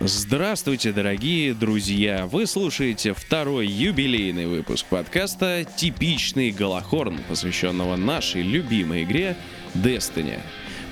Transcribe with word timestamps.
Здравствуйте, 0.00 0.92
дорогие 0.92 1.52
друзья! 1.52 2.26
Вы 2.26 2.46
слушаете 2.46 3.12
второй 3.12 3.66
юбилейный 3.66 4.46
выпуск 4.46 4.86
подкаста 4.86 5.66
«Типичный 5.76 6.52
Голохорн», 6.52 7.18
посвященного 7.28 7.96
нашей 7.96 8.40
любимой 8.40 9.02
игре 9.02 9.36
Destiny. 9.74 10.40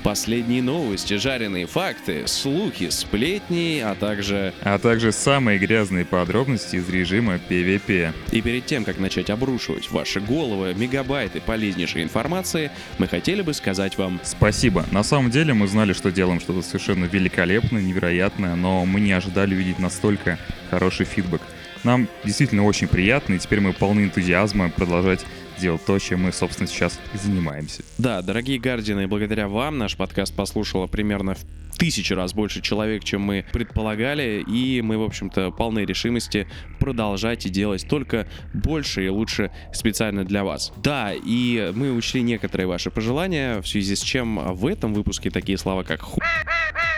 Последние 0.03 0.61
новости, 0.61 1.15
жареные 1.15 1.65
факты, 1.65 2.25
слухи, 2.25 2.89
сплетни, 2.89 3.81
а 3.83 3.95
также... 3.95 4.53
А 4.61 4.79
также 4.79 5.11
самые 5.11 5.59
грязные 5.59 6.05
подробности 6.05 6.77
из 6.77 6.89
режима 6.89 7.35
PvP. 7.49 8.13
И 8.31 8.41
перед 8.41 8.65
тем, 8.65 8.85
как 8.85 8.97
начать 8.97 9.29
обрушивать 9.29 9.91
ваши 9.91 10.21
головы 10.21 10.73
мегабайты 10.73 11.41
полезнейшей 11.41 12.03
информации, 12.03 12.71
мы 12.97 13.07
хотели 13.07 13.41
бы 13.41 13.53
сказать 13.53 13.97
вам... 13.97 14.21
Спасибо. 14.23 14.85
На 14.91 15.03
самом 15.03 15.31
деле 15.31 15.53
мы 15.53 15.67
знали, 15.67 15.91
что 15.91 16.11
делаем 16.11 16.39
что-то 16.39 16.61
совершенно 16.61 17.05
великолепное, 17.05 17.81
невероятное, 17.81 18.55
но 18.55 18.85
мы 18.85 19.01
не 19.01 19.11
ожидали 19.11 19.53
увидеть 19.53 19.79
настолько 19.79 20.39
хороший 20.69 21.05
фидбэк. 21.05 21.41
Нам 21.83 22.07
действительно 22.23 22.65
очень 22.65 22.87
приятно, 22.87 23.35
и 23.35 23.39
теперь 23.39 23.59
мы 23.59 23.73
полны 23.73 24.01
энтузиазма 24.01 24.69
продолжать 24.69 25.25
делать 25.59 25.85
то, 25.85 25.99
чем 25.99 26.23
мы, 26.23 26.31
собственно, 26.31 26.67
сейчас 26.67 26.99
и 27.13 27.17
занимаемся. 27.17 27.83
Да, 27.97 28.21
дорогие 28.21 28.59
Гардины, 28.59 29.07
благодаря 29.07 29.47
вам 29.47 29.77
наш 29.77 29.95
подкаст 29.95 30.33
послушало 30.35 30.87
примерно 30.87 31.35
в 31.35 31.77
тысячи 31.77 32.11
раз 32.13 32.33
больше 32.33 32.61
человек, 32.61 33.03
чем 33.03 33.21
мы 33.21 33.45
предполагали, 33.51 34.43
и 34.45 34.81
мы, 34.81 34.97
в 34.97 35.03
общем-то, 35.03 35.51
полны 35.51 35.79
решимости 35.79 36.47
продолжать 36.79 37.45
и 37.45 37.49
делать 37.49 37.87
только 37.87 38.27
больше 38.53 39.05
и 39.05 39.09
лучше 39.09 39.51
специально 39.73 40.25
для 40.25 40.43
вас. 40.43 40.73
Да, 40.77 41.13
и 41.13 41.71
мы 41.73 41.93
учли 41.93 42.21
некоторые 42.21 42.67
ваши 42.67 42.91
пожелания, 42.91 43.61
в 43.61 43.67
связи 43.67 43.95
с 43.95 44.01
чем 44.01 44.53
в 44.53 44.65
этом 44.67 44.93
выпуске 44.93 45.29
такие 45.29 45.57
слова, 45.57 45.83
как 45.83 46.01
ху 46.01 46.19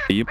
и 0.09 0.25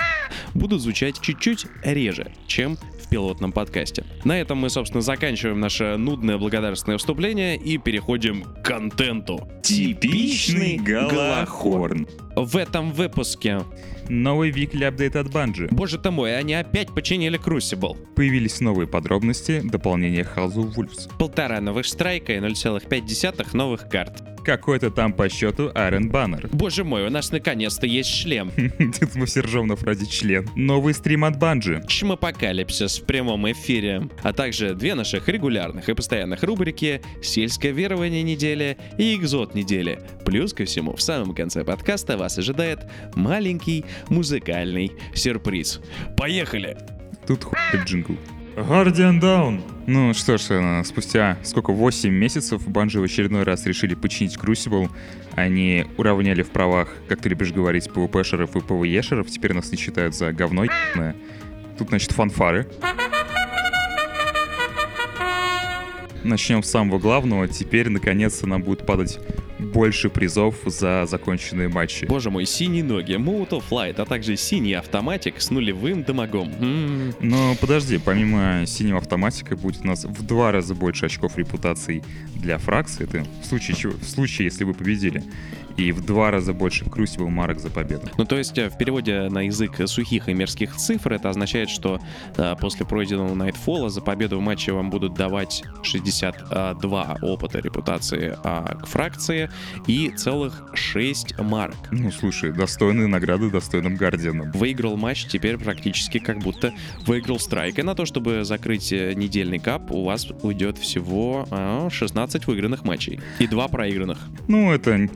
будут 0.54 0.82
звучать 0.82 1.20
чуть-чуть 1.20 1.66
реже, 1.82 2.32
чем 2.46 2.76
пилотном 3.10 3.52
подкасте. 3.52 4.04
На 4.24 4.40
этом 4.40 4.58
мы, 4.58 4.70
собственно, 4.70 5.02
заканчиваем 5.02 5.60
наше 5.60 5.96
нудное 5.96 6.38
благодарственное 6.38 6.98
вступление 6.98 7.56
и 7.56 7.76
переходим 7.78 8.44
к 8.44 8.62
контенту. 8.62 9.48
Типичный 9.62 10.78
Галахорн. 10.78 12.06
В 12.36 12.56
этом 12.56 12.92
выпуске 12.92 13.60
Новый 14.10 14.50
weekly 14.50 14.84
апдейт 14.86 15.14
от 15.14 15.28
Bungie. 15.28 15.68
Боже 15.70 15.96
ты 15.96 16.10
мой, 16.10 16.36
они 16.36 16.54
опять 16.54 16.92
починили 16.92 17.38
Crucible. 17.38 17.96
Появились 18.16 18.60
новые 18.60 18.88
подробности, 18.88 19.60
дополнение 19.62 20.24
House 20.24 20.54
of 20.54 20.74
Wolves. 20.74 21.08
Полтора 21.16 21.60
новых 21.60 21.86
страйка 21.86 22.32
и 22.32 22.40
0,5 22.40 23.56
новых 23.56 23.88
карт. 23.88 24.24
Какой-то 24.50 24.90
там 24.90 25.12
по 25.12 25.28
счету 25.28 25.68
Iron 25.76 26.10
Banner. 26.10 26.48
Боже 26.50 26.82
мой, 26.82 27.06
у 27.06 27.08
нас 27.08 27.30
наконец-то 27.30 27.86
есть 27.86 28.12
шлем. 28.12 28.50
Тут 28.98 29.14
мы 29.14 29.26
все 29.26 29.42
ржем 29.42 29.68
на 29.68 29.76
фразе 29.76 30.06
член. 30.06 30.50
Новый 30.56 30.92
стрим 30.92 31.24
от 31.24 31.36
Bungie. 31.36 31.86
Чмопокалипсис 31.86 32.98
в 32.98 33.04
прямом 33.04 33.48
эфире. 33.52 34.08
А 34.24 34.32
также 34.32 34.74
две 34.74 34.96
наших 34.96 35.28
регулярных 35.28 35.88
и 35.88 35.94
постоянных 35.94 36.42
рубрики 36.42 37.00
«Сельское 37.22 37.70
верование 37.70 38.24
недели» 38.24 38.76
и 38.98 39.14
«Экзот 39.14 39.54
недели». 39.54 40.00
Плюс 40.24 40.52
ко 40.52 40.64
всему, 40.64 40.96
в 40.96 41.00
самом 41.00 41.32
конце 41.32 41.62
подкаста 41.62 42.16
вас 42.16 42.36
ожидает 42.36 42.80
маленький 43.14 43.84
музыкальный 44.08 44.90
сюрприз. 45.14 45.80
Поехали! 46.16 46.76
Тут 47.24 47.44
хуй 47.44 47.56
джингл. 47.84 48.16
Guardian 48.60 49.20
Down. 49.20 49.62
Ну 49.86 50.12
что 50.14 50.36
ж, 50.36 50.50
э, 50.50 50.84
спустя 50.84 51.38
сколько, 51.42 51.72
8 51.72 52.10
месяцев 52.12 52.66
Банжи 52.68 53.00
в 53.00 53.04
очередной 53.04 53.42
раз 53.44 53.66
решили 53.66 53.94
починить 53.94 54.36
Crucible. 54.36 54.90
Они 55.34 55.86
уравняли 55.96 56.42
в 56.42 56.50
правах, 56.50 56.88
как 57.08 57.20
ты 57.20 57.28
любишь 57.28 57.52
говорить, 57.52 57.86
PvP-шеров 57.88 58.50
и 58.56 58.60
PvE-шеров. 58.60 59.28
Теперь 59.28 59.54
нас 59.54 59.70
не 59.72 59.78
считают 59.78 60.14
за 60.14 60.32
говно 60.32 60.66
Тут, 61.78 61.88
значит, 61.88 62.12
фанфары. 62.12 62.66
Начнем 66.22 66.62
с 66.62 66.70
самого 66.70 66.98
главного. 66.98 67.48
Теперь, 67.48 67.88
наконец-то, 67.88 68.46
нам 68.46 68.62
будет 68.62 68.84
падать 68.84 69.18
больше 69.60 70.10
призов 70.10 70.56
за 70.64 71.06
законченные 71.06 71.68
матчи. 71.68 72.06
Боже 72.06 72.30
мой, 72.30 72.46
синие 72.46 72.84
ноги, 72.84 73.12
of 73.14 73.64
Light, 73.70 74.00
а 74.00 74.04
также 74.04 74.36
синий 74.36 74.74
автоматик 74.74 75.40
с 75.40 75.50
нулевым 75.50 76.02
дамагом. 76.02 76.52
М-м. 76.60 77.14
Но 77.20 77.54
подожди, 77.60 77.98
помимо 77.98 78.64
синего 78.66 78.98
автоматика 78.98 79.56
будет 79.56 79.82
у 79.82 79.86
нас 79.86 80.04
в 80.04 80.26
два 80.26 80.52
раза 80.52 80.74
больше 80.74 81.06
очков 81.06 81.36
репутации 81.36 82.02
для 82.34 82.58
фракции. 82.58 83.04
Это 83.04 83.24
в 83.42 83.46
случае, 83.46 83.76
чего, 83.76 83.92
в 83.92 84.04
случае, 84.04 84.46
если 84.46 84.64
вы 84.64 84.74
победили 84.74 85.22
и 85.76 85.92
в 85.92 86.04
два 86.04 86.30
раза 86.30 86.52
больше 86.52 86.84
Crucible 86.84 87.28
марок 87.28 87.60
за 87.60 87.70
победу. 87.70 88.08
Ну, 88.16 88.24
то 88.24 88.36
есть, 88.36 88.56
э, 88.58 88.68
в 88.68 88.78
переводе 88.78 89.28
на 89.28 89.42
язык 89.42 89.80
сухих 89.86 90.28
и 90.28 90.34
мерзких 90.34 90.76
цифр, 90.76 91.14
это 91.14 91.30
означает, 91.30 91.70
что 91.70 92.00
а, 92.36 92.54
после 92.56 92.86
пройденного 92.86 93.34
Nightfall 93.34 93.88
за 93.88 94.00
победу 94.00 94.38
в 94.38 94.40
матче 94.40 94.72
вам 94.72 94.90
будут 94.90 95.14
давать 95.14 95.62
62 95.82 97.18
опыта 97.22 97.58
репутации 97.58 98.36
а, 98.42 98.76
к 98.76 98.86
фракции 98.86 99.50
и 99.86 100.10
целых 100.10 100.70
6 100.74 101.38
марок. 101.40 101.76
Ну, 101.90 102.10
слушай, 102.10 102.52
достойные 102.52 103.06
награды 103.06 103.50
достойным 103.50 103.96
Гардианом. 103.96 104.50
Выиграл 104.52 104.96
матч 104.96 105.26
теперь 105.26 105.56
практически 105.58 106.18
как 106.18 106.38
будто 106.38 106.72
выиграл 107.06 107.38
страйк. 107.38 107.78
И 107.78 107.82
на 107.82 107.94
то, 107.94 108.06
чтобы 108.06 108.44
закрыть 108.44 108.92
э, 108.92 109.14
недельный 109.14 109.58
кап, 109.58 109.90
у 109.90 110.04
вас 110.04 110.26
уйдет 110.42 110.78
всего 110.78 111.46
а, 111.50 111.88
16 111.90 112.46
выигранных 112.46 112.84
матчей 112.84 113.20
и 113.38 113.46
2 113.46 113.68
проигранных. 113.68 114.18
Ну, 114.48 114.72
это 114.72 115.08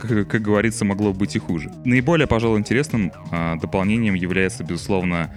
как, 0.00 0.28
как 0.28 0.42
говорится, 0.42 0.84
могло 0.84 1.12
быть 1.12 1.36
и 1.36 1.38
хуже. 1.38 1.70
Наиболее, 1.84 2.26
пожалуй, 2.26 2.58
интересным 2.58 3.12
а, 3.30 3.56
дополнением 3.56 4.14
является, 4.14 4.64
безусловно, 4.64 5.30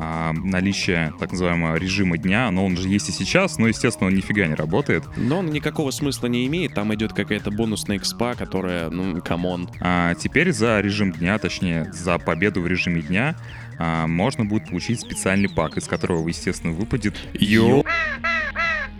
а, 0.00 0.32
наличие 0.32 1.12
так 1.18 1.32
называемого 1.32 1.76
режима 1.76 2.18
дня, 2.18 2.48
но 2.52 2.64
он 2.64 2.76
же 2.76 2.88
есть 2.88 3.08
и 3.08 3.12
сейчас, 3.12 3.58
но, 3.58 3.66
естественно, 3.66 4.06
он 4.06 4.14
нифига 4.14 4.46
не 4.46 4.54
работает. 4.54 5.02
Но 5.16 5.40
он 5.40 5.50
никакого 5.50 5.90
смысла 5.90 6.28
не 6.28 6.46
имеет, 6.46 6.74
там 6.74 6.94
идет 6.94 7.12
какая-то 7.12 7.50
бонусная 7.50 7.96
экспа, 7.96 8.34
которая, 8.34 8.90
ну, 8.90 9.20
come 9.20 9.47
on. 9.47 9.68
А 9.80 10.14
теперь 10.14 10.52
за 10.52 10.80
режим 10.80 11.12
дня, 11.12 11.38
точнее, 11.38 11.92
за 11.92 12.18
победу 12.18 12.60
в 12.60 12.68
режиме 12.68 13.02
дня 13.02 13.34
а, 13.76 14.06
можно 14.06 14.44
будет 14.44 14.68
получить 14.68 15.00
специальный 15.00 15.48
пак, 15.48 15.76
из 15.76 15.88
которого, 15.88 16.28
естественно, 16.28 16.72
выпадет... 16.72 17.16
Йо... 17.34 17.84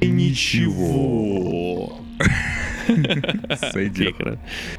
Ничего. 0.00 2.00
Сойдет. 3.72 4.16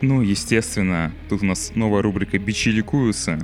Ну, 0.01 0.21
естественно, 0.21 1.11
тут 1.29 1.43
у 1.43 1.45
нас 1.45 1.71
новая 1.75 2.01
рубрика 2.01 2.37
«Бичи 2.37 2.69
ликуются». 2.69 3.39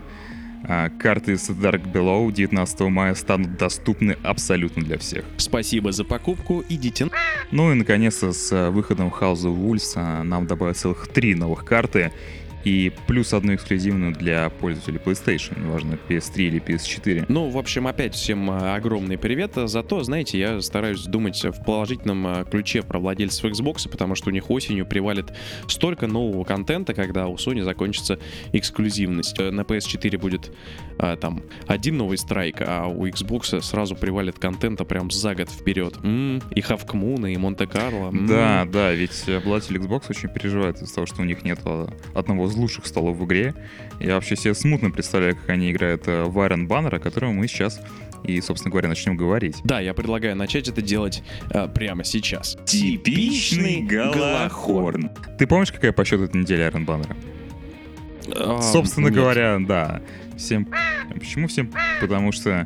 А, 0.68 0.90
карты 0.90 1.38
с 1.38 1.50
Dark 1.52 1.92
Below 1.92 2.32
19 2.32 2.80
мая 2.82 3.14
станут 3.14 3.58
доступны 3.58 4.18
абсолютно 4.24 4.84
для 4.84 4.98
всех. 4.98 5.24
Спасибо 5.38 5.92
за 5.92 6.04
покупку, 6.04 6.64
идите. 6.68 7.08
Ну 7.52 7.72
и 7.72 7.76
наконец-то 7.76 8.34
с 8.34 8.72
выходом 8.72 9.10
House 9.10 9.44
of 9.44 9.56
Wolves 9.56 9.94
а, 9.96 10.24
нам 10.24 10.48
добавят 10.48 10.78
целых 10.78 11.08
три 11.08 11.36
новых 11.36 11.66
карты 11.66 12.12
и 12.66 12.92
плюс 13.06 13.32
одну 13.34 13.54
эксклюзивную 13.54 14.14
для 14.14 14.50
пользователей 14.50 15.00
PlayStation, 15.00 15.64
неважно, 15.64 16.00
PS3 16.10 16.38
или 16.38 16.62
PS4. 16.62 17.26
Ну, 17.30 17.50
в 17.50 17.58
общем, 17.58 17.88
опять 17.88 18.16
всем 18.16 18.50
а, 18.50 18.76
огромный 18.76 19.20
привет. 19.20 19.52
Зато, 19.56 20.04
знаете, 20.04 20.40
я 20.40 20.60
стараюсь 20.62 21.04
думать 21.04 21.42
в 21.44 21.64
положительном 21.64 22.26
а, 22.26 22.44
ключе 22.44 22.82
про 22.82 22.98
владельцев 23.00 23.46
Xbox, 23.46 23.88
потому 23.88 24.16
что 24.16 24.30
у 24.30 24.34
них 24.34 24.50
осенью 24.50 24.88
привалит 24.88 25.32
столько 25.68 26.08
нового 26.08 26.44
контента, 26.44 26.96
когда 26.96 27.28
у 27.28 27.36
Sony 27.36 27.64
закончится 27.64 28.20
эксклюзивность. 28.52 29.38
На 29.38 29.62
PS4 29.62 30.18
будет 30.18 30.52
а, 30.98 31.16
там 31.18 31.44
один 31.68 31.98
новый 31.98 32.18
страйк, 32.18 32.62
а 32.62 32.88
у 32.88 33.06
Xbox 33.06 33.62
сразу 33.62 33.96
привалит 33.96 34.40
контента 34.40 34.86
прям 34.86 35.12
за 35.12 35.36
год 35.36 35.50
вперед. 35.52 35.98
М-м, 36.04 36.42
и 36.50 36.62
Хавкмуна, 36.62 37.28
и 37.28 37.38
Монте-Карло. 37.38 38.12
Да, 38.12 38.66
да, 38.66 38.92
ведь 38.92 39.30
обладатель 39.30 39.78
Xbox 39.78 40.06
очень 40.10 40.30
переживает 40.30 40.82
из-за 40.82 40.96
того, 40.96 41.06
что 41.06 41.22
у 41.22 41.26
них 41.26 41.44
нет 41.44 41.60
одного 42.16 42.48
из 42.56 42.60
лучших 42.60 42.88
столов 42.88 43.18
в 43.18 43.26
игре. 43.26 43.54
Я 44.00 44.16
вообще 44.16 44.36
себе 44.36 44.54
смутно 44.54 44.90
представляю, 44.90 45.36
как 45.36 45.50
они 45.50 45.72
играют 45.72 46.08
э, 46.08 46.24
в 46.24 46.38
Iron 46.40 46.68
Banner, 46.68 46.96
о 46.96 47.00
котором 47.00 47.36
мы 47.36 47.48
сейчас 47.48 47.82
и, 48.24 48.42
собственно 48.42 48.72
говоря, 48.72 48.90
начнем 48.90 49.16
говорить. 49.16 49.58
Да, 49.64 49.80
я 49.80 49.94
предлагаю 49.94 50.36
начать 50.36 50.68
это 50.68 50.82
делать 50.82 51.22
а, 51.52 51.68
прямо 51.68 52.04
сейчас. 52.04 52.58
Типичный 52.66 53.84
Галахорн. 53.84 55.12
Ты 55.38 55.46
помнишь, 55.46 55.72
какая 55.72 55.92
по 55.92 56.04
счету 56.04 56.24
эта 56.24 56.36
неделя 56.36 56.70
Iron 56.70 56.86
Banner? 56.86 57.16
А, 58.36 58.62
Собственно 58.62 59.08
нет. 59.08 59.16
говоря, 59.16 59.60
да. 59.60 60.02
Всем... 60.38 60.68
Почему 61.14 61.48
всем? 61.48 61.72
Потому 62.02 62.32
что 62.32 62.66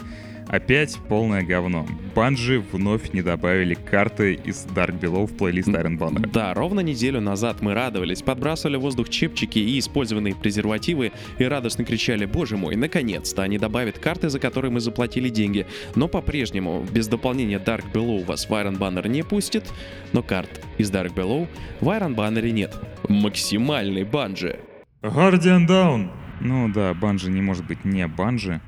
Опять 0.50 0.98
полное 1.08 1.44
говно. 1.44 1.86
Банжи 2.16 2.60
вновь 2.60 3.14
не 3.14 3.22
добавили 3.22 3.76
карты 3.76 4.34
из 4.34 4.66
Dark 4.66 5.00
Below 5.00 5.28
в 5.28 5.38
плейлист 5.38 5.68
Iron 5.68 6.00
Banner. 6.00 6.28
Да, 6.28 6.56
ровно 6.56 6.80
неделю 6.80 7.22
назад 7.22 7.62
мы 7.62 7.76
радовались, 7.76 8.24
подбрасывали 8.24 8.78
в 8.78 8.82
воздух 8.82 9.10
чепчики 9.10 9.60
и 9.60 9.78
использованные 9.78 10.34
презервативы 10.36 11.12
и 11.38 11.44
радостно 11.44 11.86
кричали 11.86 12.26
«Боже 12.26 12.58
мой, 12.58 12.76
наконец-то 12.76 13.44
они 13.44 13.60
добавят 13.60 14.00
карты, 14.00 14.30
за 14.30 14.40
которые 14.40 14.72
мы 14.72 14.80
заплатили 14.80 15.30
деньги». 15.30 15.68
Но 15.94 16.08
по-прежнему 16.08 16.84
без 16.92 17.08
дополнения 17.08 17.60
Dark 17.60 17.84
Below 17.94 18.26
вас 18.26 18.50
в 18.50 18.52
Iron 18.52 18.80
Banner 18.80 19.08
не 19.08 19.22
пустит, 19.22 19.72
но 20.14 20.24
карт 20.24 20.66
из 20.80 20.90
Dark 20.92 21.14
Below 21.14 21.48
в 21.80 21.88
Iron 21.90 22.16
Banner 22.16 22.50
нет. 22.50 22.76
Максимальный 23.08 24.04
банжи. 24.04 24.60
Guardian 25.04 25.68
Down! 25.68 26.10
Ну 26.42 26.70
да, 26.74 26.96
банжи 26.96 27.30
не 27.30 27.42
может 27.42 27.68
быть 27.68 27.86
не 27.86 28.08
банжи. 28.08 28.62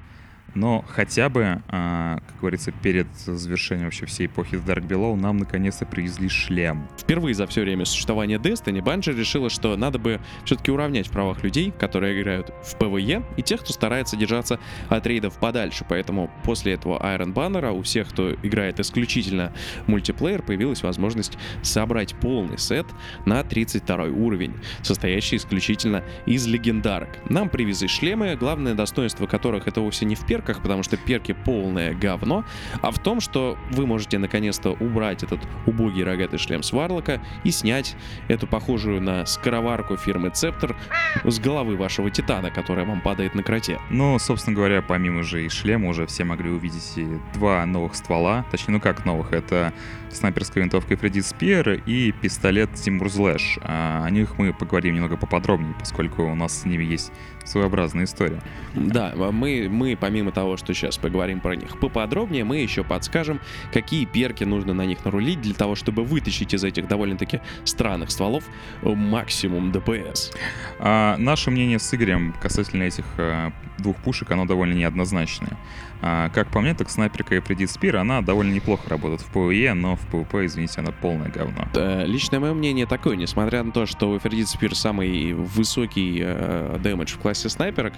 Но 0.55 0.83
хотя 0.87 1.29
бы, 1.29 1.61
а, 1.67 2.19
как 2.27 2.39
говорится, 2.39 2.71
перед 2.71 3.07
завершением 3.15 3.85
вообще 3.85 4.05
всей 4.05 4.27
эпохи 4.27 4.55
The 4.55 4.65
Dark 4.65 4.87
Below 4.87 5.15
нам 5.15 5.37
наконец-то 5.37 5.85
привезли 5.85 6.29
шлем. 6.29 6.87
Впервые 6.97 7.33
за 7.33 7.47
все 7.47 7.61
время 7.61 7.85
существования 7.85 8.37
Destiny 8.37 8.81
Bungie 8.81 9.17
решила, 9.17 9.49
что 9.49 9.75
надо 9.77 9.99
бы 9.99 10.19
все-таки 10.45 10.71
уравнять 10.71 11.07
в 11.07 11.11
правах 11.11 11.43
людей, 11.43 11.71
которые 11.77 12.19
играют 12.19 12.53
в 12.63 12.75
PvE, 12.77 13.23
и 13.37 13.41
тех, 13.41 13.61
кто 13.61 13.73
старается 13.73 14.17
держаться 14.17 14.59
от 14.89 15.07
рейдов 15.07 15.37
подальше. 15.39 15.85
Поэтому 15.87 16.29
после 16.43 16.73
этого 16.73 16.97
Iron 17.01 17.33
Banner 17.33 17.71
у 17.71 17.81
всех, 17.81 18.09
кто 18.09 18.33
играет 18.33 18.79
исключительно 18.79 19.53
мультиплеер, 19.87 20.41
появилась 20.41 20.83
возможность 20.83 21.37
собрать 21.61 22.15
полный 22.15 22.57
сет 22.57 22.87
на 23.25 23.43
32 23.43 24.05
уровень, 24.05 24.53
состоящий 24.81 25.37
исключительно 25.37 26.03
из 26.25 26.45
легендарок. 26.47 27.09
Нам 27.29 27.49
привезли 27.49 27.87
шлемы, 27.87 28.35
главное 28.35 28.73
достоинство 28.73 29.27
которых 29.27 29.67
это 29.67 29.81
вовсе 29.81 30.05
не 30.05 30.15
в 30.15 30.25
перках, 30.41 30.61
потому 30.61 30.83
что 30.83 30.97
перки 30.97 31.33
полное 31.33 31.93
говно, 31.93 32.43
а 32.81 32.91
в 32.91 32.99
том, 32.99 33.19
что 33.19 33.57
вы 33.71 33.85
можете 33.85 34.17
наконец-то 34.17 34.71
убрать 34.71 35.23
этот 35.23 35.39
убогий 35.65 36.03
рогатый 36.03 36.39
шлем 36.39 36.63
с 36.63 36.71
Варлока 36.71 37.21
и 37.43 37.51
снять 37.51 37.95
эту 38.27 38.47
похожую 38.47 39.01
на 39.01 39.25
скороварку 39.25 39.97
фирмы 39.97 40.29
Цептор 40.29 40.75
с 41.23 41.39
головы 41.39 41.75
вашего 41.77 42.09
Титана, 42.09 42.51
которая 42.51 42.85
вам 42.85 43.01
падает 43.01 43.35
на 43.35 43.43
кроте. 43.43 43.79
Ну, 43.89 44.17
собственно 44.19 44.55
говоря, 44.55 44.81
помимо 44.81 45.23
же 45.23 45.45
и 45.45 45.49
шлема 45.49 45.89
уже 45.89 46.05
все 46.05 46.23
могли 46.23 46.49
увидеть 46.49 46.93
и 46.95 47.07
два 47.33 47.65
новых 47.65 47.95
ствола, 47.95 48.45
точнее, 48.51 48.75
ну 48.75 48.79
как 48.79 49.05
новых, 49.05 49.33
это 49.33 49.73
снайперская 50.11 50.63
винтовка 50.63 50.97
Фредди 50.97 51.21
Спиер 51.21 51.81
и 51.85 52.11
пистолет 52.11 52.73
Тимур 52.73 53.09
Злэш. 53.09 53.59
О 53.61 54.09
них 54.09 54.37
мы 54.37 54.53
поговорим 54.53 54.95
немного 54.95 55.17
поподробнее, 55.17 55.73
поскольку 55.79 56.23
у 56.23 56.35
нас 56.35 56.61
с 56.61 56.65
ними 56.65 56.83
есть 56.83 57.11
своеобразная 57.45 58.05
история. 58.05 58.41
Да, 58.73 59.13
мы, 59.15 59.67
мы 59.69 59.97
помимо 59.99 60.31
того, 60.31 60.57
что 60.57 60.73
сейчас 60.73 60.97
поговорим 60.97 61.39
про 61.39 61.55
них 61.55 61.79
поподробнее, 61.79 62.43
мы 62.43 62.57
еще 62.57 62.83
подскажем, 62.83 63.39
какие 63.73 64.05
перки 64.05 64.43
нужно 64.43 64.73
на 64.73 64.85
них 64.85 65.03
нарулить 65.05 65.41
для 65.41 65.53
того, 65.53 65.75
чтобы 65.75 66.03
вытащить 66.03 66.53
из 66.53 66.63
этих 66.63 66.87
довольно-таки 66.87 67.41
странных 67.63 68.11
стволов 68.11 68.43
максимум 68.81 69.71
ДПС. 69.71 70.31
А, 70.79 71.17
наше 71.17 71.51
мнение 71.51 71.79
с 71.79 71.93
Игорем 71.93 72.33
касательно 72.41 72.83
этих 72.83 73.05
а, 73.17 73.51
двух 73.77 73.97
пушек, 73.97 74.31
оно 74.31 74.45
довольно 74.45 74.73
неоднозначное. 74.73 75.57
А, 76.03 76.29
как 76.29 76.49
по 76.49 76.61
мне, 76.61 76.73
так 76.73 76.89
снайперка 76.89 77.35
и 77.35 77.39
Предит 77.39 77.69
Спир, 77.69 77.97
она 77.97 78.21
довольно 78.21 78.51
неплохо 78.51 78.89
работает 78.89 79.21
в 79.21 79.31
PvE, 79.35 79.73
но 79.73 79.95
в 79.95 80.07
PvP, 80.11 80.45
извините, 80.47 80.81
она 80.81 80.91
полное 80.91 81.29
говно. 81.29 81.67
Да, 81.73 82.03
личное 82.05 82.39
мое 82.39 82.53
мнение 82.53 82.87
такое, 82.87 83.15
несмотря 83.15 83.63
на 83.63 83.71
то, 83.71 83.85
что 83.85 84.11
у 84.11 84.19
Предит 84.19 84.47
Спир 84.47 84.75
самый 84.75 85.33
высокий 85.33 86.19
э, 86.23 86.77
дэмэдж 86.81 87.13
в 87.13 87.19
классе 87.19 87.30
снайперок, 87.33 87.93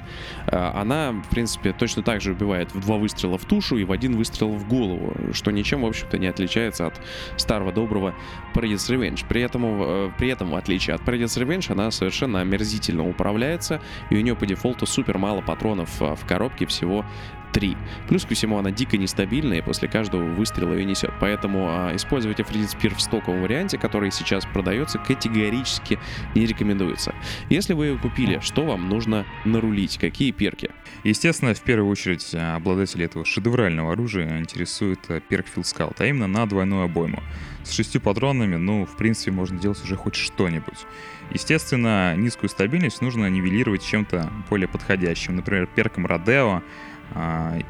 э, 0.47 0.55
она, 0.55 1.11
в 1.11 1.29
принципе, 1.29 1.73
точно 1.73 2.03
так 2.03 2.21
же 2.21 2.31
убивает 2.31 2.73
в 2.73 2.79
два 2.79 2.97
выстрела 2.97 3.37
в 3.37 3.45
тушу 3.45 3.77
и 3.77 3.83
в 3.83 3.91
один 3.91 4.15
выстрел 4.17 4.49
в 4.49 4.67
голову, 4.67 5.13
что 5.33 5.51
ничем, 5.51 5.81
в 5.81 5.85
общем-то, 5.85 6.17
не 6.17 6.27
отличается 6.27 6.87
от 6.87 7.01
старого 7.37 7.71
доброго 7.71 8.13
Predator's 8.53 8.89
Revenge. 8.89 9.25
При 9.27 9.41
этом, 9.41 9.63
э, 9.65 10.11
при 10.17 10.29
этом, 10.29 10.51
в 10.51 10.55
отличие 10.55 10.95
от 10.95 11.01
Predator's 11.01 11.41
Revenge, 11.41 11.71
она 11.71 11.91
совершенно 11.91 12.41
омерзительно 12.41 13.07
управляется, 13.07 13.81
и 14.09 14.15
у 14.15 14.21
нее 14.21 14.35
по 14.35 14.45
дефолту 14.45 14.85
супер 14.85 15.17
мало 15.17 15.41
патронов 15.41 16.01
э, 16.01 16.15
в 16.15 16.25
коробке, 16.25 16.65
всего 16.65 17.05
3. 17.53 17.77
Плюс 18.09 18.25
ко 18.25 18.33
всему 18.33 18.57
она 18.57 18.71
дико 18.71 18.97
нестабильная, 18.97 19.59
и 19.59 19.61
после 19.61 19.87
каждого 19.87 20.23
выстрела 20.23 20.73
ее 20.73 20.85
несет. 20.85 21.11
Поэтому 21.19 21.67
а, 21.69 21.95
использовать 21.95 22.39
Афродит 22.39 22.71
Спир 22.71 22.95
в 22.95 23.01
стоковом 23.01 23.41
варианте, 23.41 23.77
который 23.77 24.11
сейчас 24.11 24.45
продается, 24.45 24.97
категорически 24.97 25.99
не 26.35 26.45
рекомендуется. 26.45 27.13
Если 27.49 27.73
вы 27.73 27.87
ее 27.87 27.97
купили, 27.97 28.39
что 28.39 28.65
вам 28.65 28.89
нужно 28.89 29.25
нарулить? 29.45 29.97
Какие 29.97 30.31
перки? 30.31 30.71
Естественно, 31.03 31.53
в 31.53 31.61
первую 31.61 31.89
очередь 31.89 32.29
а, 32.33 32.55
обладатели 32.55 33.05
этого 33.05 33.25
шедеврального 33.25 33.93
оружия 33.93 34.39
интересует 34.39 34.99
а, 35.09 35.19
перк 35.21 35.45
Scout, 35.55 35.95
а 35.99 36.05
именно 36.05 36.27
на 36.27 36.45
двойную 36.45 36.83
обойму. 36.83 37.21
С 37.63 37.71
шестью 37.71 38.01
патронами, 38.01 38.55
ну, 38.55 38.85
в 38.85 38.97
принципе, 38.97 39.31
можно 39.31 39.57
делать 39.57 39.81
уже 39.83 39.95
хоть 39.95 40.15
что-нибудь. 40.15 40.85
Естественно, 41.31 42.15
низкую 42.15 42.49
стабильность 42.49 43.01
нужно 43.01 43.29
нивелировать 43.29 43.85
чем-то 43.85 44.29
более 44.49 44.67
подходящим, 44.67 45.35
например, 45.35 45.67
перком 45.67 46.05
Родео, 46.05 46.61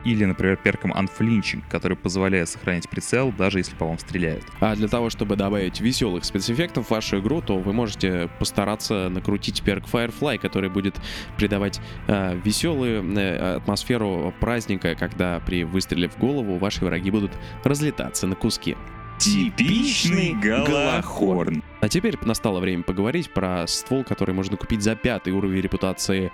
или, 0.05 0.25
например, 0.25 0.57
перком 0.57 0.93
Unflinching, 0.93 1.63
который 1.69 1.97
позволяет 1.97 2.49
сохранить 2.49 2.89
прицел, 2.89 3.31
даже 3.31 3.59
если 3.59 3.75
по 3.75 3.85
вам 3.85 3.99
стреляют. 3.99 4.45
А 4.59 4.75
для 4.75 4.87
того, 4.87 5.09
чтобы 5.09 5.35
добавить 5.35 5.81
веселых 5.81 6.23
спецэффектов 6.23 6.87
в 6.87 6.91
вашу 6.91 7.19
игру, 7.19 7.41
то 7.41 7.57
вы 7.57 7.73
можете 7.73 8.29
постараться 8.39 9.09
накрутить 9.09 9.61
перк 9.63 9.85
Firefly, 9.85 10.37
который 10.37 10.69
будет 10.69 10.95
придавать 11.37 11.81
э, 12.07 12.39
веселую 12.43 13.03
э, 13.17 13.55
атмосферу 13.57 14.33
праздника, 14.39 14.95
когда 14.95 15.41
при 15.41 15.63
выстреле 15.63 16.07
в 16.07 16.17
голову 16.17 16.57
ваши 16.57 16.85
враги 16.85 17.11
будут 17.11 17.31
разлетаться 17.63 18.27
на 18.27 18.35
куски. 18.35 18.77
Типичный 19.17 20.33
голохорн. 20.33 21.63
А 21.81 21.87
теперь 21.87 22.17
настало 22.25 22.59
время 22.59 22.83
поговорить 22.83 23.29
про 23.31 23.65
ствол, 23.67 24.03
который 24.03 24.33
можно 24.33 24.57
купить 24.57 24.81
за 24.81 24.95
пятый 24.95 25.31
уровень 25.33 25.61
репутации 25.61 26.31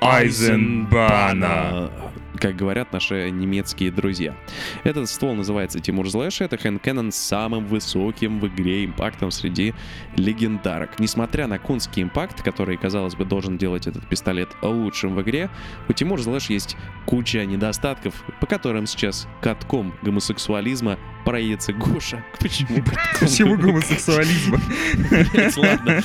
Айзенбана 0.00 1.90
как 2.38 2.56
говорят 2.56 2.92
наши 2.92 3.30
немецкие 3.30 3.90
друзья. 3.90 4.36
Этот 4.84 5.08
ствол 5.08 5.34
называется 5.34 5.80
Тимур 5.80 6.08
Злэш, 6.08 6.40
это 6.40 6.56
хэндкэннон 6.56 7.12
с 7.12 7.16
самым 7.16 7.66
высоким 7.66 8.40
в 8.40 8.48
игре 8.48 8.84
импактом 8.84 9.30
среди 9.30 9.74
легендарок. 10.16 10.98
Несмотря 10.98 11.46
на 11.46 11.58
конский 11.58 12.02
импакт, 12.02 12.42
который, 12.42 12.76
казалось 12.76 13.14
бы, 13.14 13.24
должен 13.24 13.58
делать 13.58 13.86
этот 13.86 14.06
пистолет 14.08 14.48
лучшим 14.62 15.14
в 15.14 15.22
игре, 15.22 15.50
у 15.88 15.92
Тимур 15.92 16.20
Злэш 16.20 16.50
есть 16.50 16.76
куча 17.06 17.44
недостатков, 17.44 18.14
по 18.40 18.46
которым 18.46 18.86
сейчас 18.86 19.28
катком 19.40 19.94
гомосексуализма 20.02 20.98
проедется 21.24 21.72
Гоша. 21.72 22.24
Почему? 22.40 22.82
Почему 23.20 23.56
гомосексуализма? 23.56 24.60
Ладно. 25.56 26.02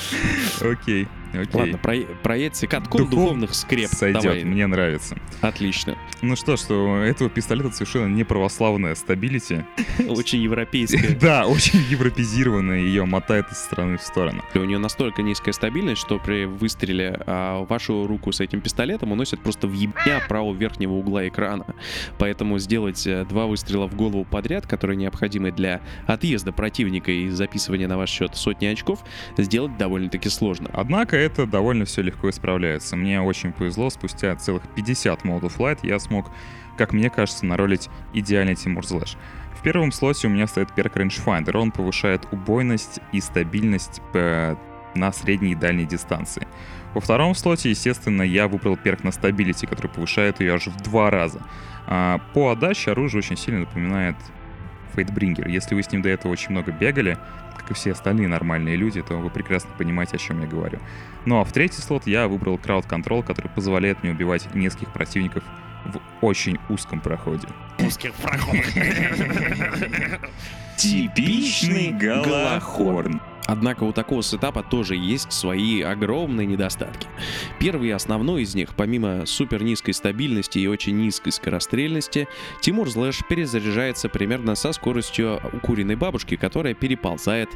Окей. 0.60 1.08
Окей. 1.42 1.60
Ладно, 1.60 1.78
про, 1.78 1.96
проедься 2.22 2.66
катком 2.66 3.02
Духов... 3.02 3.10
духовных 3.10 3.54
скреп. 3.54 3.88
Сойдет, 3.90 4.22
Давай. 4.22 4.44
мне 4.44 4.66
нравится. 4.66 5.16
Отлично. 5.40 5.96
Ну 6.22 6.36
что, 6.36 6.56
что 6.56 6.98
этого 6.98 7.30
пистолета 7.30 7.70
совершенно 7.72 8.12
не 8.14 8.24
православная 8.24 8.94
стабилити. 8.94 9.64
Очень 10.08 10.42
европейская. 10.42 11.18
Да, 11.24 11.46
очень 11.46 11.80
европезированная, 11.88 12.80
ее 12.80 13.04
мотает 13.04 13.50
из 13.50 13.58
стороны 13.58 13.96
в 13.96 14.02
сторону. 14.02 14.42
У 14.54 14.58
нее 14.58 14.78
настолько 14.78 15.22
низкая 15.22 15.52
стабильность, 15.54 16.00
что 16.00 16.18
при 16.18 16.44
выстреле 16.44 17.18
а, 17.26 17.64
вашу 17.64 18.06
руку 18.06 18.30
с 18.30 18.40
этим 18.40 18.60
пистолетом 18.60 19.12
уносит 19.12 19.40
просто 19.40 19.66
в 19.66 19.72
ебня 19.72 20.20
правого 20.28 20.54
верхнего 20.54 20.92
угла 20.92 21.26
экрана. 21.26 21.64
Поэтому 22.18 22.58
сделать 22.58 23.06
э, 23.06 23.24
два 23.24 23.46
выстрела 23.46 23.86
в 23.86 23.94
голову 23.94 24.24
подряд, 24.24 24.66
которые 24.66 24.96
необходимы 24.96 25.50
для 25.50 25.80
отъезда 26.06 26.52
противника 26.52 27.10
и 27.10 27.28
записывания 27.28 27.88
на 27.88 27.96
ваш 27.96 28.10
счет 28.10 28.36
сотни 28.36 28.66
очков, 28.66 29.04
сделать 29.38 29.76
довольно-таки 29.78 30.28
сложно. 30.28 30.70
Однако 30.72 31.16
это 31.24 31.46
довольно 31.46 31.84
все 31.84 32.02
легко 32.02 32.30
исправляется. 32.30 32.96
Мне 32.96 33.20
очень 33.20 33.52
повезло, 33.52 33.90
спустя 33.90 34.34
целых 34.36 34.62
50 34.74 35.24
модов 35.24 35.58
Light 35.58 35.80
я 35.82 35.98
смог, 35.98 36.30
как 36.76 36.92
мне 36.92 37.10
кажется, 37.10 37.46
наролить 37.46 37.88
идеальный 38.12 38.54
Тимур 38.54 38.86
Злэш. 38.86 39.16
В 39.58 39.62
первом 39.62 39.92
слоте 39.92 40.26
у 40.26 40.30
меня 40.30 40.46
стоит 40.46 40.74
перк 40.74 40.96
Rangefinder, 40.96 41.56
он 41.56 41.70
повышает 41.70 42.26
убойность 42.32 43.00
и 43.12 43.20
стабильность 43.20 44.02
на 44.12 45.12
средней 45.12 45.52
и 45.52 45.54
дальней 45.54 45.86
дистанции. 45.86 46.46
Во 46.92 47.00
втором 47.00 47.34
слоте, 47.34 47.70
естественно, 47.70 48.22
я 48.22 48.46
выбрал 48.46 48.76
перк 48.76 49.02
на 49.02 49.10
стабилити, 49.10 49.66
который 49.66 49.88
повышает 49.88 50.40
ее 50.40 50.54
аж 50.54 50.66
в 50.66 50.76
два 50.82 51.10
раза. 51.10 51.40
А 51.86 52.20
по 52.34 52.50
отдаче 52.52 52.92
оружие 52.92 53.18
очень 53.18 53.36
сильно 53.36 53.60
напоминает 53.60 54.16
Фейтбрингер. 54.94 55.48
Если 55.48 55.74
вы 55.74 55.82
с 55.82 55.90
ним 55.90 56.02
до 56.02 56.08
этого 56.08 56.30
очень 56.30 56.50
много 56.50 56.70
бегали, 56.70 57.18
как 57.56 57.70
и 57.70 57.74
все 57.74 57.92
остальные 57.92 58.28
нормальные 58.28 58.76
люди, 58.76 59.02
то 59.02 59.16
вы 59.16 59.30
прекрасно 59.30 59.70
понимаете, 59.76 60.16
о 60.16 60.18
чем 60.18 60.42
я 60.42 60.46
говорю. 60.46 60.78
Ну 61.26 61.40
а 61.40 61.44
в 61.44 61.52
третий 61.52 61.80
слот 61.80 62.06
я 62.06 62.28
выбрал 62.28 62.56
Crowd 62.56 62.86
Control, 62.86 63.22
который 63.22 63.48
позволяет 63.48 64.02
мне 64.02 64.12
убивать 64.12 64.54
нескольких 64.54 64.92
противников 64.92 65.42
в 65.86 66.00
очень 66.20 66.58
узком 66.68 67.00
проходе. 67.00 67.48
Узких 67.78 68.12
проходах. 68.14 68.64
Типичный 70.76 71.92
голохорн. 71.92 73.20
Однако 73.46 73.84
у 73.84 73.92
такого 73.92 74.22
сетапа 74.22 74.62
тоже 74.62 74.96
есть 74.96 75.32
свои 75.32 75.82
огромные 75.82 76.46
недостатки. 76.46 77.08
Первый 77.58 77.88
и 77.88 77.92
основной 77.92 78.42
из 78.42 78.54
них, 78.54 78.74
помимо 78.74 79.26
супер 79.26 79.62
низкой 79.62 79.92
стабильности 79.92 80.58
и 80.58 80.66
очень 80.66 80.96
низкой 80.96 81.30
скорострельности, 81.30 82.26
Timur's 82.60 82.88
Lash 82.88 83.20
перезаряжается 83.28 84.08
примерно 84.08 84.54
со 84.54 84.72
скоростью 84.72 85.40
укуренной 85.52 85.96
бабушки, 85.96 86.36
которая 86.36 86.74
переползает 86.74 87.50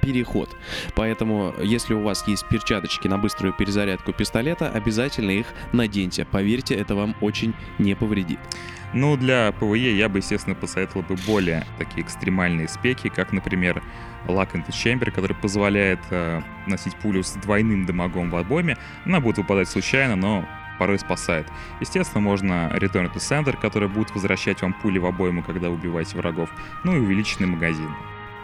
переход. 0.00 0.48
Поэтому, 0.94 1.54
если 1.62 1.94
у 1.94 2.02
вас 2.02 2.26
есть 2.26 2.46
перчаточки 2.48 3.08
на 3.08 3.18
быструю 3.18 3.52
перезарядку 3.52 4.12
пистолета, 4.12 4.70
обязательно 4.70 5.30
их 5.30 5.46
наденьте. 5.72 6.26
Поверьте, 6.30 6.74
это 6.74 6.94
вам 6.94 7.14
очень 7.20 7.54
не 7.78 7.94
повредит. 7.94 8.38
Ну, 8.94 9.16
для 9.16 9.50
PvE 9.50 9.96
я 9.96 10.08
бы, 10.08 10.18
естественно, 10.18 10.54
посоветовал 10.54 11.02
бы 11.02 11.16
более 11.26 11.66
такие 11.78 12.06
экстремальные 12.06 12.68
спеки, 12.68 13.08
как, 13.08 13.32
например, 13.32 13.82
Lock 14.28 14.52
into 14.52 14.68
Chamber, 14.68 15.10
который 15.10 15.34
позволяет 15.34 15.98
э, 16.10 16.40
носить 16.68 16.94
пулю 16.96 17.24
с 17.24 17.32
двойным 17.32 17.86
дамагом 17.86 18.30
в 18.30 18.36
обойме. 18.36 18.78
Она 19.04 19.18
будет 19.18 19.38
выпадать 19.38 19.68
случайно, 19.68 20.14
но 20.14 20.48
порой 20.78 21.00
спасает. 21.00 21.48
Естественно, 21.80 22.20
можно 22.20 22.70
Return 22.72 23.12
to 23.12 23.16
Sender, 23.16 23.58
который 23.60 23.88
будет 23.88 24.14
возвращать 24.14 24.62
вам 24.62 24.72
пули 24.72 24.98
в 24.98 25.06
обойму, 25.06 25.42
когда 25.42 25.70
убиваете 25.70 26.16
врагов, 26.16 26.48
ну 26.84 26.94
и 26.94 27.00
увеличенный 27.00 27.48
магазин. 27.48 27.90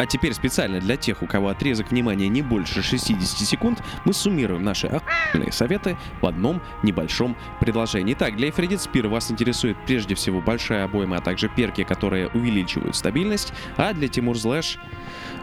А 0.01 0.07
теперь 0.07 0.33
специально 0.33 0.81
для 0.81 0.97
тех, 0.97 1.23
у 1.23 1.27
кого 1.27 1.49
отрезок 1.49 1.91
внимания 1.91 2.29
не 2.29 2.41
больше 2.41 2.83
60 2.83 3.47
секунд, 3.47 3.83
мы 4.07 4.15
суммируем 4.15 4.65
наши 4.65 4.87
охуенные 4.87 5.53
советы 5.53 5.99
в 6.23 6.27
одном 6.27 6.63
небольшом 6.83 7.37
предложении. 7.61 8.15
Итак, 8.15 8.35
для 8.35 8.49
Эфредит 8.49 8.81
Спир 8.81 9.09
вас 9.09 9.31
интересует 9.31 9.77
прежде 9.85 10.15
всего 10.15 10.41
большая 10.41 10.85
обойма, 10.85 11.19
а 11.19 11.21
также 11.21 11.51
перки, 11.51 11.85
которые 11.85 12.29
увеличивают 12.29 12.97
стабильность, 12.97 13.53
а 13.77 13.93
для 13.93 14.09
Тимур 14.09 14.39
Злэш... 14.39 14.79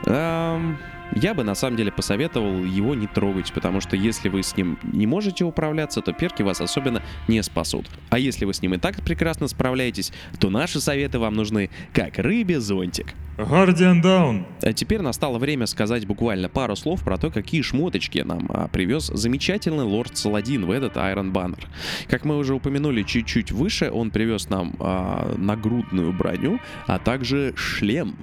Эм, 0.08 0.80
я 1.16 1.34
бы 1.34 1.44
на 1.44 1.56
самом 1.56 1.78
деле 1.78 1.92
посоветовал 1.92 2.64
его 2.64 2.96
не 2.96 3.08
трогать, 3.08 3.52
потому 3.54 3.82
что 3.82 3.96
если 3.96 4.30
вы 4.30 4.44
с 4.44 4.56
ним 4.56 4.78
не 4.84 5.08
можете 5.08 5.44
управляться, 5.44 6.02
то 6.02 6.14
перки 6.14 6.42
вас 6.42 6.62
особенно 6.62 7.02
не 7.28 7.42
спасут. 7.44 7.88
А 8.10 8.20
если 8.20 8.46
вы 8.46 8.54
с 8.54 8.62
ним 8.62 8.74
и 8.74 8.78
так 8.78 9.02
прекрасно 9.02 9.48
справляетесь, 9.48 10.12
то 10.40 10.50
наши 10.50 10.80
советы 10.80 11.20
вам 11.20 11.34
нужны 11.34 11.70
как 11.94 12.18
рыбе 12.18 12.60
зонтик. 12.60 13.14
Guardian 13.38 14.02
Down. 14.02 14.46
А 14.64 14.74
теперь 14.74 15.02
настало 15.02 15.38
время 15.38 15.68
сказать 15.68 16.08
буквально 16.08 16.50
пару 16.50 16.76
слов 16.76 17.04
про 17.04 17.18
то, 17.18 17.30
какие 17.30 17.62
шмоточки 17.62 18.20
нам 18.20 18.48
а, 18.50 18.68
привез 18.68 19.08
замечательный 19.08 19.84
лорд 19.84 20.18
Саладин 20.18 20.66
в 20.66 20.72
этот 20.72 20.98
Iron 20.98 21.32
Banner. 21.32 21.64
Как 22.08 22.26
мы 22.26 22.38
уже 22.38 22.56
упомянули 22.56 23.04
чуть-чуть 23.04 23.52
выше, 23.52 23.92
он 23.92 24.10
привез 24.10 24.50
нам 24.50 24.76
а, 24.80 25.36
нагрудную 25.38 26.14
броню, 26.14 26.60
а 26.88 26.98
также 26.98 27.54
шлем 27.56 28.16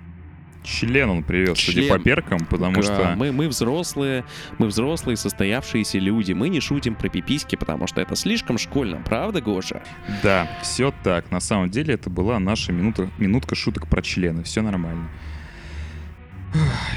член 0.64 1.10
он 1.10 1.22
привез, 1.22 1.56
член. 1.56 1.84
судя 1.84 1.94
по 1.94 2.02
перкам, 2.02 2.40
потому 2.46 2.76
да, 2.76 2.82
что... 2.82 3.14
Мы, 3.16 3.30
мы 3.30 3.48
взрослые, 3.48 4.24
мы 4.58 4.66
взрослые 4.66 5.16
состоявшиеся 5.16 5.98
люди, 5.98 6.32
мы 6.32 6.48
не 6.48 6.60
шутим 6.60 6.94
про 6.94 7.08
пиписьки, 7.08 7.56
потому 7.56 7.86
что 7.86 8.00
это 8.00 8.16
слишком 8.16 8.58
школьно, 8.58 9.02
правда, 9.04 9.40
Гоша? 9.40 9.82
Да, 10.22 10.50
все 10.62 10.92
так. 11.04 11.30
На 11.30 11.40
самом 11.40 11.70
деле 11.70 11.94
это 11.94 12.10
была 12.10 12.38
наша 12.38 12.72
минута, 12.72 13.10
минутка 13.18 13.54
шуток 13.54 13.86
про 13.86 14.02
члены, 14.02 14.42
все 14.42 14.62
нормально. 14.62 15.08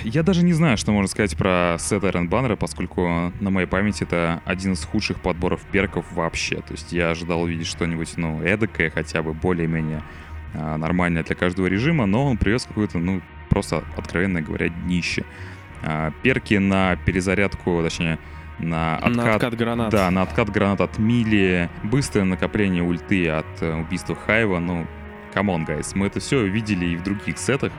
Я 0.04 0.22
даже 0.22 0.44
не 0.44 0.54
знаю, 0.54 0.78
что 0.78 0.92
можно 0.92 1.08
сказать 1.08 1.36
про 1.36 1.78
сет 1.80 2.04
Айрон 2.04 2.30
Баннера, 2.30 2.56
поскольку 2.56 3.34
на 3.40 3.50
моей 3.50 3.68
памяти 3.68 4.04
это 4.04 4.42
один 4.46 4.74
из 4.74 4.84
худших 4.86 5.20
подборов 5.20 5.62
перков 5.72 6.06
вообще. 6.12 6.58
То 6.58 6.74
есть 6.74 6.92
я 6.92 7.10
ожидал 7.10 7.42
увидеть 7.42 7.66
что-нибудь, 7.66 8.18
ну, 8.18 8.42
эдакое, 8.44 8.92
хотя 8.92 9.24
бы 9.24 9.34
более-менее 9.34 10.04
а, 10.54 10.78
нормальное 10.78 11.24
для 11.24 11.36
каждого 11.36 11.66
режима, 11.66 12.06
но 12.06 12.26
он 12.26 12.38
привез 12.38 12.66
какую-то, 12.66 13.00
ну, 13.00 13.22
просто, 13.58 13.84
откровенно 13.96 14.40
говоря, 14.40 14.70
днище. 14.70 15.24
А, 15.82 16.12
перки 16.22 16.54
на 16.54 16.96
перезарядку, 16.96 17.82
точнее, 17.82 18.20
на 18.60 18.98
откат, 18.98 19.16
на 19.16 19.34
откат 19.34 19.56
гранат. 19.56 19.90
Да, 19.90 20.12
на 20.12 20.22
откат 20.22 20.52
гранат 20.52 20.80
от 20.80 21.00
melee, 21.00 21.68
быстрое 21.84 22.24
накопление 22.24 22.84
ульты 22.84 23.28
от 23.30 23.48
э, 23.62 23.74
убийства 23.74 24.16
Hive 24.16 24.45
а, 24.45 24.60
ну, 24.60 24.86
come 25.34 25.52
on, 25.52 25.66
guys, 25.66 25.96
мы 25.96 26.06
это 26.06 26.20
все 26.20 26.46
видели 26.46 26.86
и 26.86 26.96
в 26.96 27.02
других 27.02 27.40
сетах. 27.40 27.72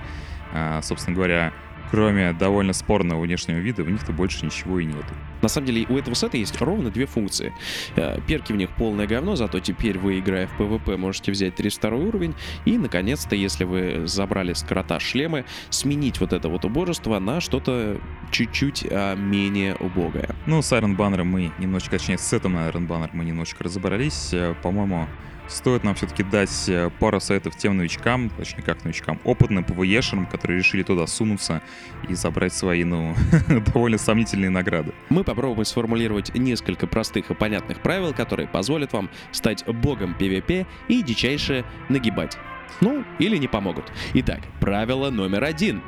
А, 0.53 0.83
собственно 0.83 1.15
говоря, 1.15 1.53
кроме 1.91 2.33
довольно 2.33 2.73
спорного 2.73 3.21
внешнего 3.23 3.59
вида, 3.59 3.83
в 3.83 3.91
них-то 3.91 4.13
больше 4.13 4.45
ничего 4.45 4.81
и 4.81 4.85
нету. 4.85 5.15
На 5.43 5.49
самом 5.49 5.67
деле 5.67 5.87
у 5.89 5.97
этого 5.97 6.15
сета 6.15 6.37
есть 6.37 6.61
ровно 6.61 6.91
две 6.91 7.07
функции. 7.07 7.53
Э, 7.97 8.19
перки 8.27 8.53
в 8.53 8.57
них 8.57 8.71
полное 8.71 9.07
говно, 9.07 9.37
зато 9.37 9.61
теперь 9.61 9.99
вы, 9.99 10.19
играя 10.19 10.47
в 10.47 10.61
PvP, 10.61 10.97
можете 10.97 11.33
взять 11.33 11.55
32 11.55 11.91
уровень 11.97 12.35
и, 12.65 12.77
наконец-то, 12.77 13.37
если 13.37 13.65
вы 13.65 14.07
забрали 14.07 14.53
с 14.53 14.63
крота 14.63 14.99
шлемы, 14.99 15.45
сменить 15.71 16.21
вот 16.21 16.33
это 16.33 16.49
вот 16.49 16.65
убожество 16.65 17.19
на 17.19 17.41
что-то 17.41 18.01
чуть-чуть 18.31 18.87
а, 18.91 19.15
менее 19.15 19.77
убогое. 19.77 20.31
Ну, 20.47 20.61
с 20.63 20.73
Iron 20.73 20.97
Banner 20.97 21.25
мы 21.25 21.53
немножечко, 21.59 21.99
точнее, 21.99 22.19
с 22.19 22.27
сетом 22.27 22.57
Iron 22.57 22.87
Banner 22.87 23.11
мы 23.13 23.25
немножечко 23.25 23.65
разобрались. 23.65 24.31
Э, 24.33 24.55
по-моему, 24.63 25.09
стоит 25.49 25.85
нам 25.85 25.95
все-таки 25.95 26.23
дать 26.23 26.69
э, 26.69 26.91
пару 26.99 27.21
советов 27.21 27.57
тем 27.57 27.77
новичкам, 27.77 28.31
точнее 28.31 28.63
как 28.63 28.85
новичкам, 28.85 29.19
опытным 29.25 29.65
ПВЕшерам, 29.65 30.27
которые 30.27 30.59
решили 30.59 30.83
туда 30.83 31.07
сунуться 31.07 31.63
и 32.09 32.15
забрать 32.15 32.53
свои, 32.53 32.85
ну, 32.85 33.15
довольно 33.73 33.99
сомнительные 33.99 34.51
награды. 34.51 34.93
Мы 35.09 35.25
попробуем 35.25 35.65
сформулировать 35.65 36.35
несколько 36.35 36.87
простых 36.87 37.31
и 37.31 37.35
понятных 37.35 37.81
правил, 37.81 38.13
которые 38.15 38.49
позволят 38.49 38.93
вам 38.93 39.11
стать 39.33 39.65
богом 39.67 40.17
PvP 40.19 40.67
и 40.89 41.03
дичайше 41.03 41.65
нагибать. 41.89 42.39
Ну, 42.81 43.05
или 43.19 43.37
не 43.37 43.49
помогут. 43.49 43.91
Итак, 44.15 44.41
правило 44.61 45.11
номер 45.11 45.45
один. 45.45 45.83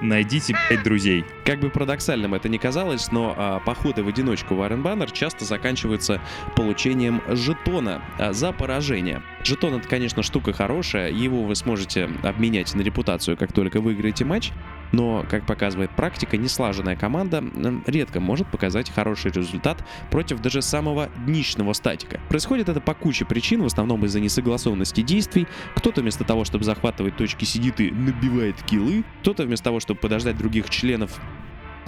Найдите 0.00 0.54
пять 0.68 0.82
друзей. 0.82 1.24
Как 1.44 1.60
бы 1.60 1.70
парадоксальным 1.70 2.34
это 2.34 2.48
ни 2.48 2.58
казалось, 2.58 3.10
но 3.10 3.34
а, 3.36 3.60
походы 3.60 4.02
в 4.02 4.08
одиночку 4.08 4.54
в 4.54 4.60
Iron 4.62 4.82
Banner 4.82 5.10
часто 5.12 5.44
заканчиваются 5.44 6.20
получением 6.56 7.22
жетона 7.28 8.02
а, 8.18 8.32
за 8.32 8.52
поражение. 8.52 9.22
Жетон 9.44 9.74
это, 9.74 9.88
конечно, 9.88 10.22
штука 10.22 10.52
хорошая, 10.52 11.10
его 11.10 11.44
вы 11.44 11.54
сможете 11.54 12.10
обменять 12.22 12.74
на 12.74 12.82
репутацию, 12.82 13.36
как 13.36 13.52
только 13.52 13.80
выиграете 13.80 14.24
матч, 14.24 14.50
но, 14.92 15.24
как 15.30 15.46
показывает 15.46 15.90
практика, 15.90 16.36
неслаженная 16.36 16.96
команда 16.96 17.44
редко 17.86 18.20
может 18.20 18.50
показать 18.50 18.90
хороший 18.90 19.30
результат 19.30 19.84
против 20.10 20.40
даже 20.40 20.60
самого 20.60 21.08
днищного 21.26 21.72
статика. 21.72 22.20
Происходит 22.28 22.68
это 22.68 22.80
по 22.80 22.94
куче 22.94 23.24
причин, 23.24 23.62
в 23.62 23.66
основном 23.66 24.04
из-за 24.06 24.20
несогласованности 24.20 25.02
действий. 25.02 25.46
Кто-то 25.76 26.00
вместо 26.00 26.24
того, 26.24 26.44
чтобы 26.44 26.64
захватывать 26.64 27.16
точки, 27.16 27.44
сидит 27.44 27.80
и 27.80 27.90
набивает 27.90 28.62
килы. 28.64 29.04
Кто-то 29.20 29.44
вместо 29.44 29.64
того, 29.64 29.80
чтобы 29.80 30.00
подождать 30.00 30.36
других 30.36 30.68
членов 30.70 31.20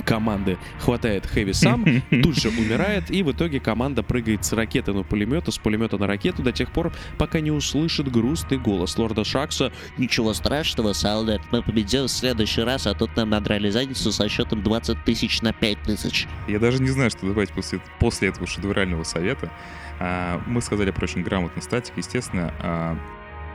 команды 0.03 0.59
хватает 0.79 1.27
Хэви 1.27 1.53
сам, 1.53 1.85
тут 2.23 2.37
же 2.37 2.49
умирает, 2.49 3.11
и 3.11 3.23
в 3.23 3.33
итоге 3.33 3.61
команда 3.61 4.03
прыгает 4.03 4.45
с 4.45 4.53
ракеты 4.53 4.93
на 4.93 5.03
пулемету, 5.03 5.53
с 5.53 5.59
пулемета 5.59 5.99
на 5.99 6.07
ракету 6.07 6.43
до 6.43 6.53
тех 6.53 6.73
пор, 6.73 6.93
пока 7.19 7.41
не 7.41 7.51
услышит 7.51 8.11
грустный 8.11 8.59
голос 8.59 8.97
лорда 8.99 9.25
Шакса 9.25 9.73
«Ничего 9.99 10.35
страшного, 10.35 10.93
солдат, 10.93 11.41
мы 11.51 11.63
победим 11.63 12.05
в 12.05 12.09
следующий 12.09 12.63
раз, 12.63 12.87
а 12.87 12.95
тут 12.95 13.17
нам 13.17 13.31
надрали 13.31 13.71
задницу 13.71 14.13
со 14.13 14.29
счетом 14.29 14.63
20 14.63 15.05
тысяч 15.05 15.43
на 15.43 15.53
5 15.53 15.83
тысяч». 15.83 16.27
Я 16.49 16.59
даже 16.59 16.83
не 16.83 16.89
знаю, 16.89 17.11
что 17.11 17.27
добавить 17.27 17.51
после, 17.51 17.81
после 17.99 18.29
этого 18.29 18.47
шедеврального 18.47 19.05
совета. 19.05 19.51
А, 19.99 20.41
мы 20.47 20.63
сказали 20.63 20.91
про 20.91 21.05
очень 21.05 21.23
грамотный 21.23 21.63
статик, 21.63 21.93
естественно, 21.97 22.55
а, 22.61 22.97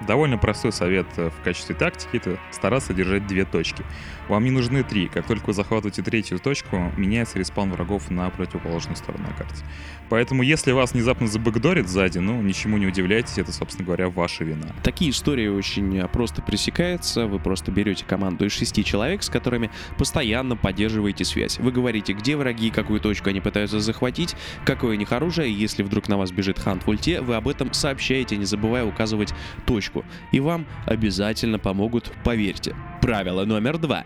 Довольно 0.05 0.37
простой 0.37 0.71
совет 0.71 1.07
в 1.15 1.33
качестве 1.43 1.73
тактики— 1.73 2.09
это 2.17 2.37
стараться 2.51 2.93
держать 2.93 3.27
две 3.27 3.45
точки. 3.45 3.83
Вам 4.27 4.43
не 4.43 4.51
нужны 4.51 4.83
три. 4.83 5.07
Как 5.07 5.27
только 5.27 5.47
вы 5.47 5.53
захватываете 5.53 6.01
третью 6.01 6.39
точку, 6.39 6.91
меняется 6.97 7.37
респаун 7.37 7.71
врагов 7.71 8.09
на 8.09 8.29
противоположную 8.29 8.95
сторону 8.95 9.25
на 9.27 9.33
карте. 9.33 9.63
Поэтому, 10.09 10.43
если 10.43 10.71
вас 10.71 10.93
внезапно 10.93 11.27
забэкдорит 11.27 11.87
сзади, 11.87 12.19
ну, 12.19 12.41
ничему 12.41 12.77
не 12.77 12.85
удивляйтесь, 12.85 13.37
это, 13.37 13.51
собственно 13.51 13.85
говоря, 13.85 14.09
ваша 14.09 14.43
вина. 14.43 14.67
Такие 14.83 15.11
истории 15.11 15.47
очень 15.47 15.97
э, 15.97 16.07
просто 16.07 16.41
пресекаются. 16.41 17.27
Вы 17.27 17.39
просто 17.39 17.71
берете 17.71 18.05
команду 18.05 18.45
из 18.45 18.51
шести 18.51 18.83
человек, 18.83 19.23
с 19.23 19.29
которыми 19.29 19.71
постоянно 19.97 20.55
поддерживаете 20.55 21.25
связь. 21.25 21.59
Вы 21.59 21.71
говорите, 21.71 22.13
где 22.13 22.35
враги, 22.35 22.69
какую 22.69 22.99
точку 22.99 23.29
они 23.29 23.41
пытаются 23.41 23.79
захватить, 23.79 24.35
какое 24.65 24.95
у 24.95 24.99
них 24.99 25.11
оружие. 25.11 25.51
Если 25.53 25.83
вдруг 25.83 26.07
на 26.07 26.17
вас 26.17 26.31
бежит 26.31 26.59
хант 26.59 26.83
в 26.83 26.89
ульте, 26.89 27.21
вы 27.21 27.35
об 27.35 27.47
этом 27.47 27.73
сообщаете, 27.73 28.37
не 28.37 28.45
забывая 28.45 28.85
указывать 28.85 29.33
точку. 29.65 30.05
И 30.31 30.39
вам 30.39 30.65
обязательно 30.85 31.59
помогут, 31.59 32.11
поверьте. 32.23 32.75
Правило 33.01 33.45
номер 33.45 33.77
два. 33.77 34.03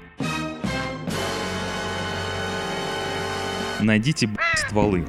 Найдите 3.82 4.30
стволы. 4.56 5.06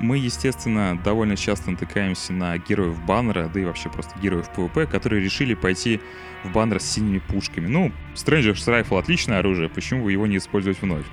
Мы, 0.00 0.18
естественно, 0.18 0.98
довольно 1.02 1.36
часто 1.36 1.70
натыкаемся 1.70 2.34
на 2.34 2.58
героев 2.58 3.02
баннера, 3.06 3.48
да 3.52 3.60
и 3.60 3.64
вообще 3.64 3.88
просто 3.88 4.18
героев 4.20 4.50
PvP, 4.54 4.86
которые 4.86 5.24
решили 5.24 5.54
пойти 5.54 6.00
в 6.44 6.52
баннер 6.52 6.80
с 6.80 6.84
синими 6.84 7.18
пушками. 7.18 7.66
Ну, 7.66 7.92
Stranger's 8.14 8.66
Rifle 8.66 8.98
отличное 8.98 9.38
оружие, 9.38 9.70
почему 9.70 10.04
бы 10.04 10.12
его 10.12 10.26
не 10.26 10.36
использовать 10.36 10.80
вновь? 10.82 11.06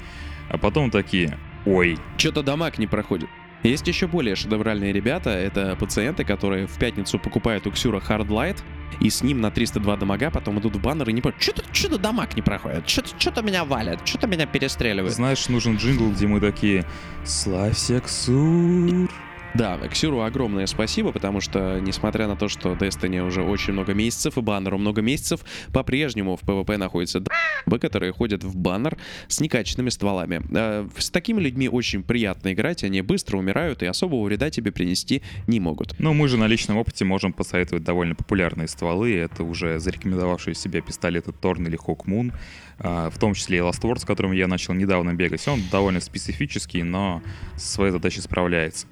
А 0.49 0.57
потом 0.57 0.91
такие, 0.91 1.37
ой. 1.65 1.97
Что-то 2.17 2.43
дамаг 2.43 2.77
не 2.77 2.87
проходит. 2.87 3.29
Есть 3.63 3.87
еще 3.87 4.07
более 4.07 4.35
шедевральные 4.35 4.91
ребята, 4.91 5.29
это 5.29 5.77
пациенты, 5.79 6.25
которые 6.25 6.67
в 6.67 6.77
пятницу 6.77 7.17
покупают 7.17 7.65
у 7.65 7.71
Ксюра 7.71 8.01
Hardlight, 8.01 8.57
и 8.99 9.09
с 9.09 9.23
ним 9.23 9.39
на 9.39 9.51
302 9.51 9.95
дамага 9.95 10.29
потом 10.31 10.59
идут 10.59 10.75
в 10.75 10.81
баннер 10.81 11.09
и 11.09 11.13
не 11.13 11.21
понимают, 11.21 11.41
что-то 11.41 11.63
что 11.71 11.97
дамаг 11.97 12.35
не 12.35 12.41
проходит, 12.41 12.89
что-то 12.89 13.41
меня 13.41 13.63
валят, 13.63 14.05
что-то 14.05 14.27
меня 14.27 14.45
перестреливает. 14.45 15.13
Знаешь, 15.13 15.47
нужен 15.47 15.77
джингл, 15.77 16.11
где 16.11 16.27
мы 16.27 16.41
такие 16.41 16.85
«Славься, 17.23 18.01
Ксур!» 18.01 19.09
Да, 19.55 19.77
Ксюру 19.87 20.21
огромное 20.21 20.65
спасибо, 20.65 21.11
потому 21.11 21.39
что, 21.39 21.79
несмотря 21.79 22.27
на 22.27 22.35
то, 22.35 22.47
что 22.49 22.73
Destiny 22.73 23.21
уже 23.25 23.43
очень 23.43 23.73
много 23.73 23.93
месяцев 23.93 24.37
и 24.37 24.41
баннеру 24.41 24.79
много 24.79 25.01
месяцев, 25.01 25.41
по-прежнему 25.71 26.37
в 26.37 26.41
PvP 26.41 26.77
находятся 26.77 27.19
д***бы, 27.19 27.77
которые 27.77 28.13
ходят 28.13 28.43
в 28.43 28.55
баннер 28.55 28.97
с 29.27 29.39
некачественными 29.39 29.89
стволами. 29.89 30.41
Э, 30.51 30.87
С 30.97 31.11
такими 31.11 31.39
людьми 31.39 31.69
очень 31.69 32.01
приятно 32.01 32.53
играть, 32.53 32.83
они 32.83 33.01
быстро 33.01 33.37
умирают 33.37 33.83
и 33.83 33.85
особого 33.85 34.23
вреда 34.23 34.49
тебе 34.49 34.71
принести 34.71 35.21
не 35.47 35.59
могут. 35.59 35.99
Ну, 35.99 36.13
мы 36.13 36.27
же 36.27 36.37
на 36.37 36.47
личном 36.47 36.77
опыте 36.77 37.05
можем 37.05 37.31
посоветовать 37.31 37.83
довольно 37.83 38.15
популярные 38.15 38.67
стволы. 38.67 39.15
Это 39.15 39.43
уже 39.43 39.79
зарекомендовавшие 39.79 40.55
себя 40.55 40.81
пистолеты 40.81 41.31
Торн 41.31 41.67
или 41.67 41.77
Hawkmoon, 41.77 42.33
а, 42.79 43.09
в 43.11 43.19
том 43.19 43.35
числе 43.35 43.59
и 43.59 43.61
Last 43.61 43.81
Word, 43.81 43.99
с 43.99 44.05
которым 44.05 44.31
я 44.31 44.47
начал 44.47 44.73
недавно 44.73 45.13
бегать. 45.13 45.47
Он 45.47 45.61
довольно 45.71 45.99
специфический, 45.99 46.81
но 46.81 47.21
со 47.55 47.67
своей 47.67 47.91
задачей 47.91 48.21
справляется. 48.21 48.87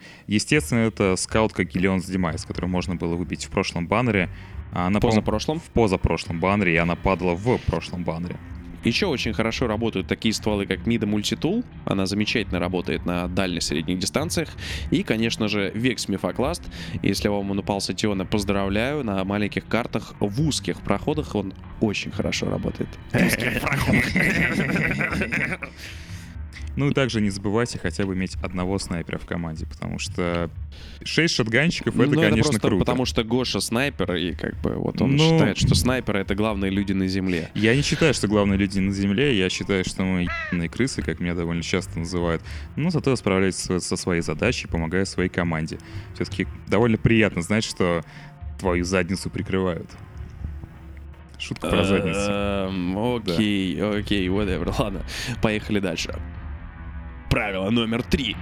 Естественно, 0.51 0.79
это 0.79 1.15
скаутка 1.15 1.63
Gillion's 1.63 2.11
Demise, 2.11 2.45
которую 2.45 2.69
можно 2.69 2.95
было 2.95 3.15
выбить 3.15 3.45
в 3.45 3.49
прошлом 3.49 3.87
баннере. 3.87 4.27
А 4.73 4.87
Она, 4.87 4.99
Позапрошлом. 4.99 5.61
в 5.61 5.69
позапрошлом 5.69 6.41
баннере, 6.41 6.73
и 6.73 6.75
она 6.75 6.97
падала 6.97 7.35
в 7.35 7.57
прошлом 7.59 8.03
баннере. 8.03 8.35
Еще 8.83 9.05
очень 9.05 9.31
хорошо 9.31 9.67
работают 9.67 10.07
такие 10.07 10.33
стволы, 10.33 10.65
как 10.65 10.79
Mida 10.79 11.05
Мультитул. 11.05 11.63
Она 11.85 12.05
замечательно 12.05 12.59
работает 12.59 13.05
на 13.05 13.29
дальних 13.29 13.63
средних 13.63 13.99
дистанциях. 13.99 14.49
И, 14.89 15.03
конечно 15.03 15.47
же, 15.47 15.69
Vex 15.69 16.09
Mephoklast. 16.09 16.63
Если 17.01 17.29
вам 17.29 17.51
он 17.51 17.59
упался 17.59 17.93
Тиона, 17.93 18.25
поздравляю. 18.25 19.05
На 19.05 19.23
маленьких 19.23 19.65
картах 19.65 20.15
в 20.19 20.41
узких 20.41 20.81
проходах 20.81 21.33
он 21.33 21.53
очень 21.79 22.11
хорошо 22.11 22.49
работает. 22.49 22.89
Ну 26.77 26.89
и 26.89 26.93
также 26.93 27.19
не 27.19 27.29
забывайте 27.29 27.77
хотя 27.79 28.05
бы 28.05 28.13
иметь 28.13 28.35
одного 28.41 28.79
снайпера 28.79 29.17
в 29.17 29.25
команде, 29.25 29.65
потому 29.65 29.99
что 29.99 30.49
6 31.03 31.35
шотганщиков 31.35 31.93
это, 31.99 32.09
Ну, 32.09 32.21
конечно, 32.21 32.43
просто 32.43 32.59
круто. 32.61 32.85
потому 32.85 33.05
что 33.05 33.23
Гоша 33.25 33.59
снайпер, 33.59 34.15
и 34.15 34.33
как 34.33 34.55
бы 34.61 34.75
вот 34.75 35.01
он 35.01 35.17
Ну- 35.17 35.17
считает, 35.17 35.57
что 35.57 35.75
снайперы— 35.75 36.19
это 36.21 36.33
главные 36.33 36.71
люди 36.71 36.93
на 36.93 37.07
Земле. 37.07 37.49
Я 37.55 37.75
не 37.75 37.81
считаю, 37.81 38.13
что 38.13 38.29
главные 38.29 38.57
люди 38.57 38.79
на 38.79 38.93
Земле, 38.93 39.37
я 39.37 39.49
считаю, 39.49 39.83
что 39.83 40.03
мы 40.03 40.27
ебаные 40.49 40.69
крысы, 40.69 41.01
как 41.01 41.19
меня 41.19 41.35
довольно 41.35 41.61
часто 41.61 41.99
называют, 41.99 42.41
но 42.77 42.89
зато 42.89 43.13
справляюсь 43.17 43.55
со, 43.55 43.79
своей 43.81 44.21
задачей, 44.21 44.67
помогаю 44.67 45.05
своей 45.05 45.29
команде. 45.29 45.77
Все-таки 46.15 46.47
довольно 46.67 46.97
приятно 46.97 47.41
знать, 47.41 47.65
что 47.65 48.03
твою 48.59 48.85
задницу 48.85 49.29
прикрывают. 49.29 49.89
Шутка 51.37 51.69
про 51.69 51.83
задницу. 51.83 52.19
Эм, 52.29 53.15
Окей, 53.15 53.81
окей, 53.81 54.27
whatever. 54.29 54.73
Ладно, 54.79 55.01
поехали 55.41 55.79
дальше. 55.79 56.15
Правило 57.31 57.69
номер 57.69 58.03
три. 58.03 58.35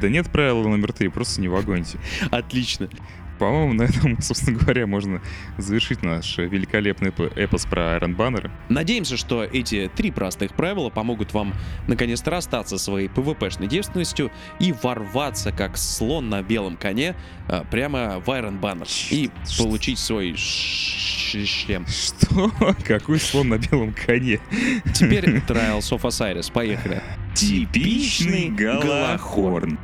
Да 0.00 0.08
нет 0.08 0.30
правила 0.30 0.62
номер 0.62 0.92
три, 0.92 1.08
просто 1.08 1.40
не 1.40 1.48
вагоньте. 1.48 1.98
Отлично. 2.30 2.88
По-моему, 3.38 3.72
на 3.74 3.82
этом, 3.82 4.20
собственно 4.20 4.58
говоря, 4.58 4.86
можно 4.86 5.20
завершить 5.58 6.02
наш 6.02 6.38
великолепный 6.38 7.10
эпо- 7.10 7.32
эпос 7.36 7.66
про 7.66 7.96
Iron 7.96 8.16
Banner. 8.16 8.50
Надеемся, 8.68 9.16
что 9.16 9.44
эти 9.44 9.90
три 9.94 10.10
простых 10.10 10.54
правила 10.54 10.90
помогут 10.90 11.32
вам 11.32 11.54
наконец-то 11.86 12.30
расстаться 12.30 12.78
своей 12.78 13.08
PvP-шной 13.08 13.68
девственностью 13.68 14.30
и 14.58 14.72
ворваться 14.72 15.52
как 15.52 15.76
слон 15.76 16.28
на 16.28 16.42
белом 16.42 16.76
коне 16.76 17.14
а, 17.48 17.64
прямо 17.64 18.20
в 18.20 18.28
Iron 18.30 18.60
Banner 18.60 18.88
и 19.10 19.30
получить 19.58 19.98
свой 19.98 20.34
шлем. 20.36 21.86
Что? 21.86 22.52
Какой 22.86 23.18
слон 23.18 23.48
на 23.48 23.58
белом 23.58 23.92
коне? 23.92 24.40
Теперь 24.94 25.36
Trials 25.38 25.90
of 25.90 26.02
Osiris. 26.02 26.52
Поехали. 26.52 27.02
Типичный 27.34 28.48
Галахорн. 28.50 29.78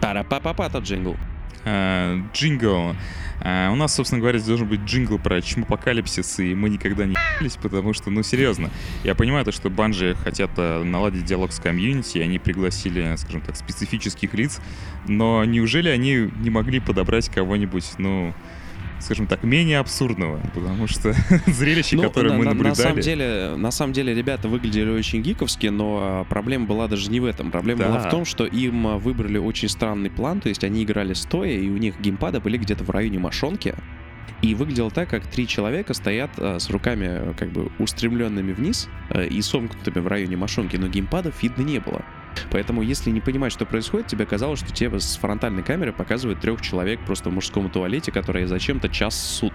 Пара-па-па-па, 0.00 0.68
тот 0.68 0.84
джингл. 0.84 1.16
А, 1.64 2.18
Джингл. 2.32 2.94
А, 3.40 3.70
У 3.70 3.76
нас, 3.76 3.94
собственно 3.94 4.20
говоря, 4.20 4.38
здесь 4.38 4.48
должен 4.48 4.68
быть 4.68 4.80
джингл 4.80 5.18
про 5.18 5.40
чмопокалипсис, 5.40 6.40
и 6.40 6.54
мы 6.54 6.70
никогда 6.70 7.04
не 7.04 7.14
ебались, 7.36 7.56
потому 7.56 7.92
что, 7.92 8.10
ну, 8.10 8.22
серьезно. 8.22 8.70
Я 9.04 9.14
понимаю 9.14 9.44
то, 9.44 9.52
что 9.52 9.70
Bungie 9.70 10.16
хотят 10.22 10.50
а, 10.56 10.82
наладить 10.82 11.24
диалог 11.24 11.52
с 11.52 11.60
комьюнити, 11.60 12.18
они 12.18 12.38
пригласили, 12.38 13.14
скажем 13.16 13.40
так, 13.42 13.56
специфических 13.56 14.34
лиц, 14.34 14.60
но 15.06 15.44
неужели 15.44 15.88
они 15.88 16.30
не 16.40 16.50
могли 16.50 16.80
подобрать 16.80 17.28
кого-нибудь, 17.28 17.92
ну, 17.98 18.34
скажем 19.00 19.26
так, 19.26 19.42
менее 19.42 19.78
абсурдного? 19.78 20.40
Потому 20.54 20.86
что 20.86 21.14
зрелище, 21.46 21.96
Ну, 21.96 22.02
которое 22.02 22.30
на, 22.30 22.36
мы 22.36 22.44
на- 22.44 22.52
на 22.52 22.74
самом 22.74 22.96
наблюдали... 22.96 23.02
деле, 23.02 23.56
на 23.56 23.70
самом 23.70 23.92
деле, 23.92 24.14
ребята 24.14 24.48
выглядели 24.48 24.90
очень 24.90 25.22
гиковски, 25.22 25.66
но 25.68 25.98
а, 26.00 26.24
проблема 26.24 26.66
была 26.66 26.88
даже 26.88 27.10
не 27.10 27.20
в 27.20 27.24
этом. 27.24 27.50
Проблема 27.50 27.84
была 27.86 28.02
Да. 28.02 28.08
в 28.08 28.10
том, 28.10 28.24
что 28.24 28.44
им 28.44 28.86
а, 28.86 28.98
выбрали 28.98 29.38
очень 29.38 29.68
странный 29.68 30.10
план, 30.10 30.40
то 30.40 30.48
есть 30.48 30.64
они 30.64 30.82
играли 30.84 31.14
стоя, 31.14 31.50
и 31.52 31.68
у 31.68 31.76
них 31.76 32.00
геймпады 32.00 32.40
были 32.40 32.56
где-то 32.58 32.84
в 32.84 32.90
районе 32.90 33.18
мошонки. 33.18 33.74
И 34.40 34.54
выглядело 34.54 34.88
так, 34.90 35.08
как 35.10 35.26
три 35.26 35.48
человека 35.48 35.94
стоят 35.94 36.30
а, 36.38 36.58
с 36.60 36.70
руками 36.70 37.34
как 37.36 37.50
бы 37.50 37.70
устремленными 37.78 38.52
вниз 38.52 38.88
а, 39.10 39.22
и 39.22 39.40
сомкнутыми 39.42 40.00
в 40.00 40.06
районе 40.06 40.36
мошонки, 40.36 40.76
но 40.76 40.86
геймпадов 40.88 41.42
видно 41.42 41.62
не 41.62 41.80
было. 41.80 42.02
Поэтому, 42.50 42.82
если 42.82 43.10
не 43.10 43.20
понимать, 43.20 43.52
что 43.52 43.66
происходит, 43.66 44.06
тебе 44.06 44.26
казалось, 44.26 44.60
что 44.60 44.72
тебе 44.72 44.98
с 44.98 45.16
фронтальной 45.16 45.62
камеры 45.62 45.92
показывают 45.92 46.40
трех 46.40 46.60
человек 46.60 47.00
просто 47.04 47.30
в 47.30 47.32
мужском 47.32 47.70
туалете, 47.70 48.12
которые 48.12 48.46
зачем-то 48.46 48.88
час 48.88 49.14
суд. 49.14 49.52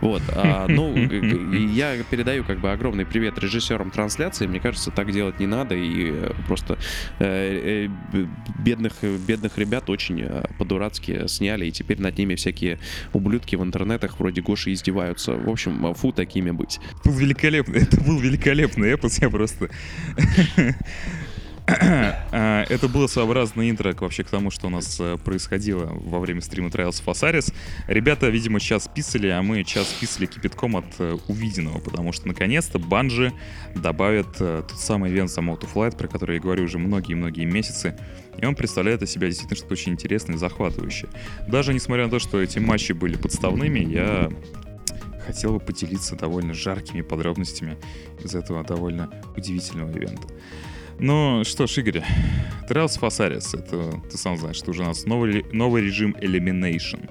Вот, 0.00 0.22
а, 0.28 0.66
ну, 0.68 0.96
я 0.96 2.02
передаю 2.04 2.44
как 2.44 2.60
бы 2.60 2.70
огромный 2.70 3.04
привет 3.04 3.38
режиссерам 3.38 3.90
трансляции. 3.90 4.46
Мне 4.46 4.60
кажется, 4.60 4.90
так 4.90 5.10
делать 5.12 5.40
не 5.40 5.46
надо, 5.46 5.74
и 5.74 6.10
э, 6.12 6.32
просто 6.46 6.78
э, 7.18 7.88
э, 8.12 8.26
бедных, 8.58 9.02
бедных 9.02 9.58
ребят 9.58 9.90
очень 9.90 10.22
э, 10.22 10.44
по-дурацки 10.58 11.26
сняли, 11.26 11.66
и 11.66 11.72
теперь 11.72 12.00
над 12.00 12.16
ними 12.16 12.36
всякие 12.36 12.78
ублюдки 13.12 13.56
в 13.56 13.62
интернетах 13.62 14.18
вроде 14.20 14.40
Гоши 14.40 14.72
издеваются. 14.72 15.32
В 15.32 15.48
общем, 15.48 15.86
э, 15.86 15.94
фу 15.94 16.12
такими 16.12 16.50
быть. 16.50 16.78
был 17.04 17.14
великолепный, 17.14 17.80
это 17.82 18.00
был 18.00 18.18
великолепный 18.20 18.90
эпос, 18.90 19.18
я 19.18 19.30
просто... 19.30 19.68
А, 22.30 22.64
Это 22.68 22.88
было 22.88 23.06
своеобразное 23.06 23.70
интро 23.70 23.94
вообще 23.98 24.24
к 24.24 24.28
тому, 24.28 24.50
что 24.50 24.68
у 24.68 24.70
нас 24.70 24.98
э, 25.00 25.16
происходило 25.22 25.86
во 25.86 26.18
время 26.18 26.40
стрима 26.40 26.68
Trials 26.68 27.02
of 27.04 27.06
Osiris. 27.06 27.52
Ребята, 27.86 28.28
видимо, 28.28 28.60
час 28.60 28.88
писали, 28.92 29.28
а 29.28 29.42
мы 29.42 29.64
час 29.64 29.86
писали 30.00 30.26
кипятком 30.26 30.76
от 30.76 30.86
э, 30.98 31.16
увиденного, 31.28 31.78
потому 31.78 32.12
что 32.12 32.28
наконец-то 32.28 32.78
Банжи 32.78 33.32
добавят 33.74 34.36
э, 34.40 34.62
тот 34.66 34.78
самый 34.78 35.10
ивент 35.10 35.30
за 35.30 35.40
Mode 35.40 35.60
to 35.60 35.68
Flight, 35.72 35.96
про 35.96 36.08
который 36.08 36.36
я 36.36 36.42
говорю 36.42 36.64
уже 36.64 36.78
многие-многие 36.78 37.44
месяцы. 37.44 37.98
И 38.38 38.46
он 38.46 38.54
представляет 38.54 39.02
из 39.02 39.10
себя 39.10 39.26
действительно 39.26 39.56
что-то 39.56 39.74
очень 39.74 39.92
интересное 39.92 40.36
и 40.36 40.38
захватывающее. 40.38 41.10
Даже 41.48 41.74
несмотря 41.74 42.04
на 42.04 42.10
то, 42.10 42.18
что 42.18 42.40
эти 42.40 42.58
матчи 42.58 42.92
были 42.92 43.16
подставными, 43.16 43.80
я 43.80 44.30
хотел 45.26 45.52
бы 45.52 45.60
поделиться 45.60 46.16
довольно 46.16 46.54
жаркими 46.54 47.02
подробностями 47.02 47.76
из 48.24 48.34
этого 48.34 48.64
довольно 48.64 49.10
удивительного 49.36 49.90
ивента. 49.90 50.28
Ну 51.00 51.44
что 51.44 51.66
ж, 51.68 51.78
Игорь, 51.78 52.02
of 52.68 53.00
Osiris, 53.00 53.56
это 53.56 54.00
ты 54.10 54.18
сам 54.18 54.36
знаешь, 54.36 54.56
что 54.56 54.72
уже 54.72 54.82
у 54.82 54.86
нас 54.86 55.06
новый, 55.06 55.44
новый 55.52 55.82
режим 55.82 56.16
Elimination. 56.20 57.08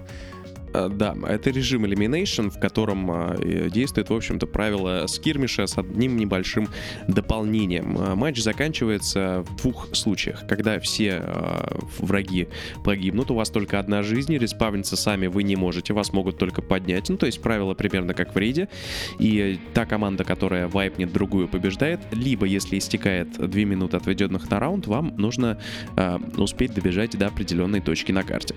Э, 0.78 0.90
Да, 0.90 1.16
это 1.28 1.50
режим 1.50 1.86
Elimination, 1.86 2.50
в 2.50 2.60
котором 2.60 3.12
э, 3.12 3.70
действует, 3.70 4.10
в 4.10 4.13
общем-то, 4.13 4.48
правило 4.48 5.06
скирмиша 5.08 5.68
с 5.68 5.78
одним 5.78 6.18
небольшим 6.18 6.70
дополнением. 7.08 7.98
А, 8.00 8.16
Матч 8.16 8.40
заканчивается 8.40 9.44
в 9.48 9.56
двух 9.58 9.96
случаях. 9.96 10.48
Когда 10.48 10.80
все 10.80 11.24
враги 12.00 12.48
погибнут, 12.84 13.32
у 13.32 13.36
вас 13.36 13.50
только 13.50 13.80
одна 13.80 14.04
жизнь, 14.04 14.38
респавниться 14.38 14.96
сами 14.96 15.28
вы 15.28 15.44
не 15.44 15.56
можете, 15.56 15.94
вас 15.94 16.13
могут 16.13 16.38
только 16.38 16.62
поднять. 16.62 17.10
Ну, 17.10 17.18
то 17.18 17.26
есть 17.26 17.42
правило 17.42 17.74
примерно 17.74 18.13
как 18.13 18.34
в 18.34 18.38
рейде. 18.38 18.70
И 19.20 19.60
та 19.74 19.86
команда, 19.86 20.24
которая 20.24 20.68
вайпнет 20.68 21.12
другую, 21.12 21.48
побеждает. 21.48 22.00
Либо, 22.12 22.46
если 22.46 22.78
истекает 22.78 23.34
2 23.38 23.62
минуты 23.62 23.98
отведенных 23.98 24.50
на 24.50 24.60
раунд, 24.60 24.88
вам 24.88 25.16
нужно 25.18 25.60
успеть 26.38 26.74
добежать 26.74 27.18
до 27.18 27.28
определенной 27.28 27.82
точки 27.82 28.12
на 28.12 28.24
карте. 28.24 28.56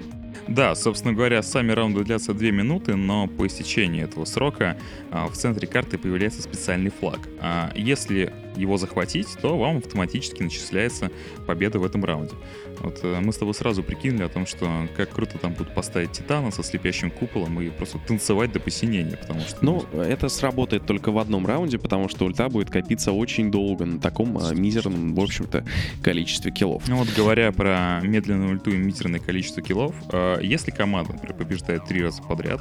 Да, 0.49 0.75
собственно 0.75 1.14
говоря, 1.14 1.43
сами 1.43 1.73
раунды 1.73 2.05
длятся 2.05 2.35
2 2.35 2.51
минуты, 2.51 2.97
но 2.97 3.27
по 3.27 3.47
истечении 3.47 4.03
этого 4.03 4.25
срока 4.25 4.77
а, 5.11 5.29
в 5.29 5.33
центре 5.33 5.66
карты 5.66 5.99
появляется 5.99 6.43
специальный 6.43 6.90
флаг. 6.90 7.21
А 7.40 7.73
если 7.75 8.33
его 8.57 8.77
захватить, 8.77 9.29
то 9.41 9.57
вам 9.57 9.79
автоматически 9.79 10.43
начисляется 10.43 11.11
победа 11.47 11.79
в 11.79 11.85
этом 11.85 12.05
раунде. 12.05 12.35
Вот 12.81 13.01
э, 13.03 13.21
мы 13.21 13.33
с 13.33 13.37
тобой 13.37 13.55
сразу 13.55 13.83
прикинули 13.83 14.25
о 14.25 14.29
том, 14.29 14.47
что 14.47 14.89
как 14.97 15.11
круто 15.11 15.39
там 15.39 15.53
будут 15.53 15.75
поставить 15.75 16.13
Титана 16.13 16.51
со 16.51 16.63
слепящим 16.63 17.11
куполом 17.11 17.61
и 17.61 17.69
просто 17.71 17.99
танцевать 17.99 18.53
до 18.53 18.61
посинения, 18.61 19.17
потому 19.17 19.41
что... 19.41 19.65
Ну, 19.65 19.85
это 19.93 20.29
сработает 20.29 20.87
только 20.87 21.13
в 21.13 21.19
одном 21.19 21.47
раунде, 21.47 21.79
потому 21.79 22.09
что 22.09 22.25
ульта 22.25 22.49
будет 22.49 22.71
копиться 22.71 23.13
очень 23.13 23.51
долго 23.51 23.85
на 23.85 24.01
таком 24.01 24.39
а, 24.39 24.55
мизерном, 24.55 25.15
в 25.15 25.21
общем-то, 25.21 25.65
количестве 26.03 26.51
киллов. 26.51 26.89
Ну 26.89 26.97
вот 26.97 27.09
говоря 27.17 27.53
про 27.53 28.01
медленную 28.03 28.53
ульту 28.53 28.71
и 28.71 28.77
мизерное 28.77 29.21
количество 29.21 29.63
киллов, 29.63 29.95
э, 30.13 30.39
если 30.43 30.71
команда, 30.71 31.13
например, 31.13 31.37
побеждает 31.37 31.85
три 31.85 32.03
раза 32.03 32.23
подряд, 32.23 32.61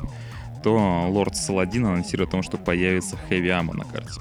то 0.63 1.07
Лорд 1.09 1.35
Саладин 1.35 1.85
анонсирует 1.85 2.29
о 2.29 2.31
том, 2.31 2.43
что 2.43 2.57
появится 2.57 3.17
Heavy 3.29 3.47
Ammo 3.47 3.73
на 3.73 3.85
карте. 3.85 4.19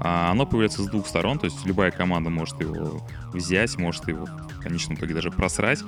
А 0.00 0.30
оно 0.30 0.46
появляется 0.46 0.82
с 0.82 0.86
двух 0.88 1.06
сторон, 1.06 1.38
то 1.38 1.46
есть 1.46 1.64
любая 1.64 1.90
команда 1.90 2.30
может 2.30 2.60
его 2.60 3.00
взять, 3.32 3.76
может 3.78 4.06
его 4.08 4.26
в 4.26 4.60
конечном 4.60 4.96
итоге 4.96 5.14
даже 5.14 5.30
просрать. 5.30 5.80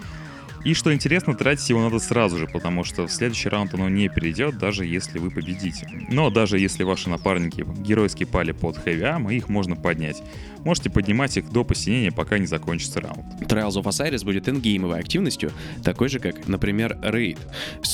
И 0.64 0.74
что 0.74 0.92
интересно, 0.92 1.34
тратить 1.34 1.68
его 1.70 1.80
надо 1.80 1.98
сразу 1.98 2.38
же, 2.38 2.46
потому 2.46 2.84
что 2.84 3.06
в 3.06 3.12
следующий 3.12 3.48
раунд 3.48 3.74
оно 3.74 3.88
не 3.88 4.08
перейдет, 4.08 4.58
даже 4.58 4.84
если 4.84 5.18
вы 5.18 5.30
победите. 5.30 5.88
Но 6.10 6.30
даже 6.30 6.58
если 6.58 6.82
ваши 6.82 7.08
напарники 7.08 7.64
геройски 7.80 8.24
пали 8.24 8.52
под 8.52 8.76
хэви 8.76 8.98
их 9.30 9.48
можно 9.48 9.76
поднять. 9.76 10.22
Можете 10.64 10.90
поднимать 10.90 11.36
их 11.36 11.50
до 11.50 11.64
посинения, 11.64 12.10
пока 12.10 12.38
не 12.38 12.46
закончится 12.46 13.00
раунд. 13.00 13.24
Trials 13.42 13.80
of 13.80 13.84
Osiris 13.84 14.24
будет 14.24 14.48
ингеймовой 14.48 14.98
активностью, 14.98 15.52
такой 15.84 16.08
же, 16.08 16.18
как, 16.18 16.48
например, 16.48 16.98
Raid, 17.02 17.38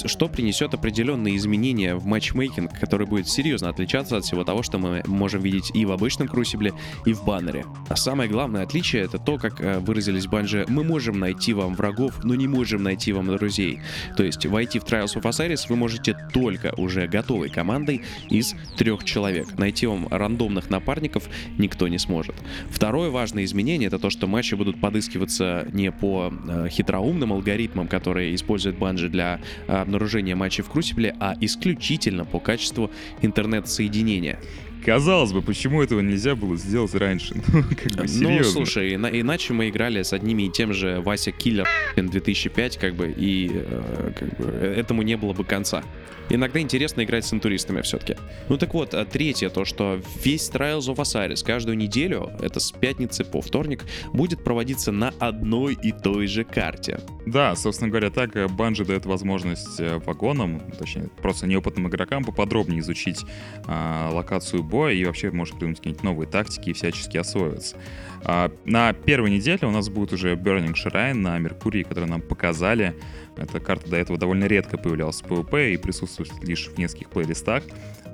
что 0.06 0.28
принесет 0.28 0.74
определенные 0.74 1.36
изменения 1.36 1.94
в 1.94 2.06
матчмейкинг, 2.06 2.78
который 2.78 3.06
будет 3.06 3.28
серьезно 3.28 3.68
отличаться 3.68 4.16
от 4.16 4.24
всего 4.24 4.44
того, 4.44 4.62
что 4.62 4.78
мы 4.78 5.02
можем 5.06 5.42
видеть 5.42 5.70
и 5.74 5.84
в 5.84 5.92
обычном 5.92 6.28
Крусибле, 6.28 6.72
и 7.04 7.12
в 7.12 7.24
баннере. 7.24 7.64
А 7.88 7.96
самое 7.96 8.28
главное 8.28 8.62
отличие— 8.62 9.02
это 9.04 9.18
то, 9.18 9.38
как 9.38 9.60
э, 9.60 9.78
выразились 9.78 10.26
банжи, 10.26 10.64
мы 10.68 10.84
можем 10.84 11.18
найти 11.18 11.52
вам 11.52 11.74
врагов, 11.74 12.24
но 12.24 12.34
не 12.34 12.48
можем 12.54 12.82
найти 12.82 13.12
вам 13.12 13.26
друзей. 13.36 13.80
То 14.16 14.22
есть 14.22 14.46
войти 14.46 14.78
в 14.78 14.84
Trials 14.84 15.14
of 15.16 15.22
Osiris 15.22 15.66
вы 15.68 15.76
можете 15.76 16.16
только 16.32 16.72
уже 16.76 17.06
готовой 17.06 17.48
командой 17.48 18.02
из 18.30 18.54
трех 18.76 19.04
человек. 19.04 19.58
Найти 19.58 19.86
вам 19.86 20.06
рандомных 20.08 20.70
напарников 20.70 21.24
никто 21.58 21.88
не 21.88 21.98
сможет. 21.98 22.34
Второе 22.70 23.10
важное 23.10 23.44
изменение 23.44 23.88
это 23.88 23.98
то, 23.98 24.10
что 24.10 24.26
матчи 24.26 24.54
будут 24.54 24.80
подыскиваться 24.80 25.66
не 25.72 25.90
по 25.90 26.32
э, 26.32 26.68
хитроумным 26.70 27.32
алгоритмам, 27.32 27.88
которые 27.88 28.34
использует 28.34 28.78
Банжи 28.78 29.08
для 29.08 29.40
э, 29.66 29.72
обнаружения 29.72 30.36
матчей 30.36 30.62
в 30.62 30.68
Крусибле, 30.68 31.14
а 31.20 31.34
исключительно 31.40 32.24
по 32.24 32.38
качеству 32.38 32.90
интернет-соединения. 33.22 34.38
Казалось 34.84 35.32
бы, 35.32 35.40
почему 35.42 35.82
этого 35.82 36.00
нельзя 36.00 36.34
было 36.34 36.56
сделать 36.56 36.94
раньше? 36.94 37.34
Ну, 37.52 37.62
как 37.62 37.92
бы 37.92 38.08
серьезно. 38.08 38.38
Ну, 38.38 38.44
слушай, 38.44 38.94
ина- 38.94 39.10
иначе 39.20 39.52
мы 39.52 39.68
играли 39.68 40.02
с 40.02 40.12
одними 40.12 40.44
и 40.44 40.50
тем 40.50 40.72
же 40.72 41.00
Вася 41.00 41.30
Киллер 41.32 41.66
2005, 41.96 42.76
как 42.78 42.94
бы, 42.94 43.10
и 43.16 43.50
э, 43.52 44.12
как 44.18 44.28
бы, 44.36 44.44
э, 44.50 44.74
этому 44.76 45.02
не 45.02 45.16
было 45.16 45.32
бы 45.32 45.44
конца. 45.44 45.82
Иногда 46.30 46.60
интересно 46.60 47.04
играть 47.04 47.24
с 47.24 47.32
интуристами 47.32 47.82
все-таки. 47.82 48.16
Ну 48.48 48.56
так 48.56 48.74
вот, 48.74 48.94
а 48.94 49.04
третье, 49.04 49.50
то, 49.50 49.64
что 49.64 50.00
весь 50.22 50.50
Trials 50.50 50.92
of 50.92 50.96
Osiris 50.96 51.44
каждую 51.44 51.76
неделю, 51.76 52.30
это 52.40 52.60
с 52.60 52.72
пятницы 52.72 53.24
по 53.24 53.40
вторник, 53.40 53.84
будет 54.12 54.42
проводиться 54.42 54.90
на 54.92 55.12
одной 55.18 55.74
и 55.74 55.92
той 55.92 56.26
же 56.26 56.44
карте. 56.44 57.00
Да, 57.26 57.54
собственно 57.56 57.90
говоря, 57.90 58.10
так 58.10 58.50
Банжи 58.52 58.84
дает 58.84 59.06
возможность 59.06 59.80
э, 59.80 59.98
вагонам, 59.98 60.62
точнее, 60.78 61.08
просто 61.22 61.46
неопытным 61.46 61.88
игрокам 61.88 62.24
поподробнее 62.24 62.80
изучить 62.80 63.24
а, 63.66 64.10
локацию 64.12 64.62
боя 64.62 64.92
и 64.92 65.04
вообще 65.04 65.30
может 65.30 65.54
придумать 65.54 65.78
какие-нибудь 65.78 66.04
новые 66.04 66.28
тактики 66.28 66.70
и 66.70 66.72
всячески 66.72 67.16
освоиться. 67.16 67.76
А, 68.24 68.50
на 68.64 68.92
первой 68.92 69.30
неделе 69.30 69.60
у 69.62 69.70
нас 69.70 69.88
будет 69.88 70.12
уже 70.12 70.34
Burning 70.34 70.74
Shrine 70.74 71.14
на 71.14 71.38
Меркурии, 71.38 71.82
который 71.82 72.08
нам 72.08 72.22
показали. 72.22 72.94
Эта 73.36 73.60
карта 73.60 73.90
до 73.90 73.96
этого 73.96 74.18
довольно 74.18 74.44
редко 74.44 74.78
появлялась 74.78 75.20
в 75.20 75.26
PvP 75.26 75.74
и 75.74 75.76
присутствует 75.76 76.30
лишь 76.42 76.68
в 76.68 76.78
нескольких 76.78 77.08
плейлистах. 77.10 77.64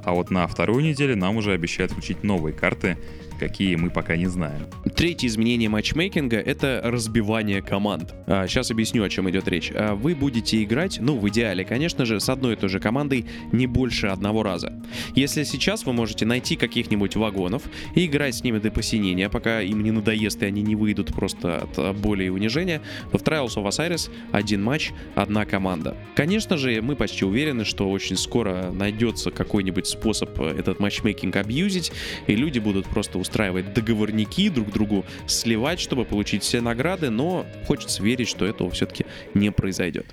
А 0.02 0.12
вот 0.12 0.30
на 0.30 0.46
вторую 0.46 0.82
неделю 0.82 1.16
нам 1.16 1.36
уже 1.36 1.52
обещают 1.52 1.92
включить 1.92 2.22
новые 2.22 2.54
карты, 2.54 2.96
какие 3.40 3.74
мы 3.74 3.90
пока 3.90 4.16
не 4.16 4.26
знаем. 4.26 4.66
Третье 4.94 5.26
изменение 5.26 5.70
матчмейкинга— 5.70 6.36
это 6.46 6.82
разбивание 6.84 7.62
команд. 7.62 8.14
А, 8.26 8.46
сейчас 8.46 8.70
объясню, 8.70 9.02
о 9.02 9.08
чем 9.08 9.30
идет 9.30 9.48
речь. 9.48 9.72
А, 9.74 9.94
вы 9.94 10.14
будете 10.14 10.62
играть, 10.62 10.98
ну, 11.00 11.18
в 11.18 11.26
идеале, 11.30 11.64
конечно 11.64 12.04
же, 12.04 12.20
с 12.20 12.28
одной 12.28 12.52
и 12.52 12.56
той 12.56 12.68
же 12.68 12.80
командой 12.80 13.24
не 13.50 13.66
больше 13.66 14.08
одного 14.08 14.42
раза. 14.42 14.74
Если 15.14 15.44
сейчас 15.44 15.86
вы 15.86 15.94
можете 15.94 16.26
найти 16.26 16.54
каких-нибудь 16.54 17.16
вагонов 17.16 17.62
и 17.94 18.04
играть 18.04 18.34
с 18.34 18.44
ними 18.44 18.58
до 18.58 18.70
посинения, 18.70 19.30
пока 19.30 19.62
им 19.62 19.82
не 19.82 19.90
надоест 19.90 20.42
и 20.42 20.46
они 20.46 20.60
не 20.60 20.76
выйдут 20.76 21.14
просто 21.14 21.62
от 21.62 21.96
боли 21.96 22.24
и 22.24 22.28
унижения, 22.28 22.82
то 23.10 23.16
в 23.16 23.22
Trials 23.22 23.56
of 23.56 23.66
Osiris 23.66 24.10
один 24.32 24.62
матч, 24.62 24.92
одна 25.14 25.46
команда. 25.46 25.96
Конечно 26.14 26.58
же, 26.58 26.82
мы 26.82 26.94
почти 26.94 27.24
уверены, 27.24 27.64
что 27.64 27.90
очень 27.90 28.16
скоро 28.16 28.70
найдется 28.70 29.30
какой-нибудь 29.30 29.86
способ 29.86 30.38
этот 30.38 30.78
матчмейкинг 30.78 31.36
абьюзить, 31.36 31.90
и 32.26 32.36
люди 32.36 32.58
будут 32.58 32.84
просто 32.86 33.18
устраивать 33.30 33.72
договорники, 33.72 34.48
друг 34.48 34.70
другу 34.72 35.04
сливать, 35.26 35.78
чтобы 35.78 36.04
получить 36.04 36.42
все 36.42 36.60
награды, 36.60 37.10
но 37.10 37.46
хочется 37.66 38.02
верить, 38.02 38.28
что 38.28 38.44
этого 38.44 38.70
все-таки 38.70 39.06
не 39.34 39.52
произойдет. 39.52 40.06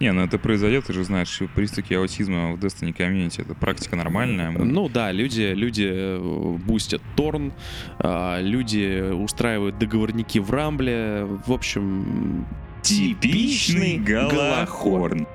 Не, 0.00 0.10
ну 0.12 0.24
это 0.24 0.38
произойдет, 0.38 0.86
ты 0.86 0.92
же 0.92 1.04
знаешь, 1.04 1.40
приступки 1.54 1.94
аутизма 1.94 2.52
в 2.52 2.58
Destiny 2.58 2.92
комьюнити, 2.92 3.42
это 3.42 3.54
практика 3.54 3.94
нормальная. 3.94 4.50
Ну 4.50 4.88
да, 4.88 5.12
люди, 5.12 5.52
люди 5.54 5.88
э, 5.88 6.56
бустят 6.66 7.00
Торн, 7.16 7.52
а, 8.00 8.40
люди 8.40 9.12
устраивают 9.12 9.78
договорники 9.78 10.40
в 10.40 10.50
Рамбле, 10.50 11.26
в 11.46 11.52
общем... 11.52 12.44
Типичный 12.82 13.98
Галахорн. 13.98 15.26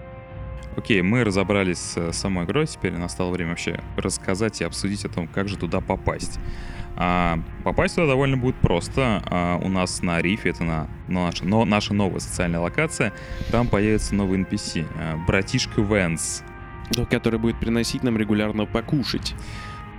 Окей, 0.79 1.01
мы 1.01 1.25
разобрались 1.25 1.97
с 1.97 2.13
самой 2.13 2.45
игрой, 2.45 2.65
теперь 2.65 2.93
настало 2.93 3.31
время 3.31 3.49
вообще 3.49 3.81
рассказать 3.97 4.61
и 4.61 4.63
обсудить 4.63 5.03
о 5.03 5.09
том, 5.09 5.27
как 5.27 5.49
же 5.49 5.57
туда 5.57 5.81
попасть. 5.81 6.39
А, 6.95 7.37
попасть 7.65 7.95
туда 7.95 8.07
довольно 8.07 8.37
будет 8.37 8.55
просто. 8.55 9.21
А, 9.25 9.57
у 9.57 9.67
нас 9.67 10.01
на 10.01 10.21
рифе, 10.21 10.51
это 10.51 10.63
на, 10.63 10.87
на 11.09 11.25
наша, 11.25 11.43
но, 11.43 11.65
наша 11.65 11.93
новая 11.93 12.21
социальная 12.21 12.61
локация, 12.61 13.11
там 13.51 13.67
появится 13.67 14.15
новый 14.15 14.39
NPC, 14.39 14.87
а, 14.95 15.17
братишка 15.27 15.81
Венс. 15.81 16.43
Который 17.09 17.39
будет 17.39 17.59
приносить 17.59 18.01
нам 18.01 18.17
регулярно 18.17 18.65
покушать. 18.65 19.35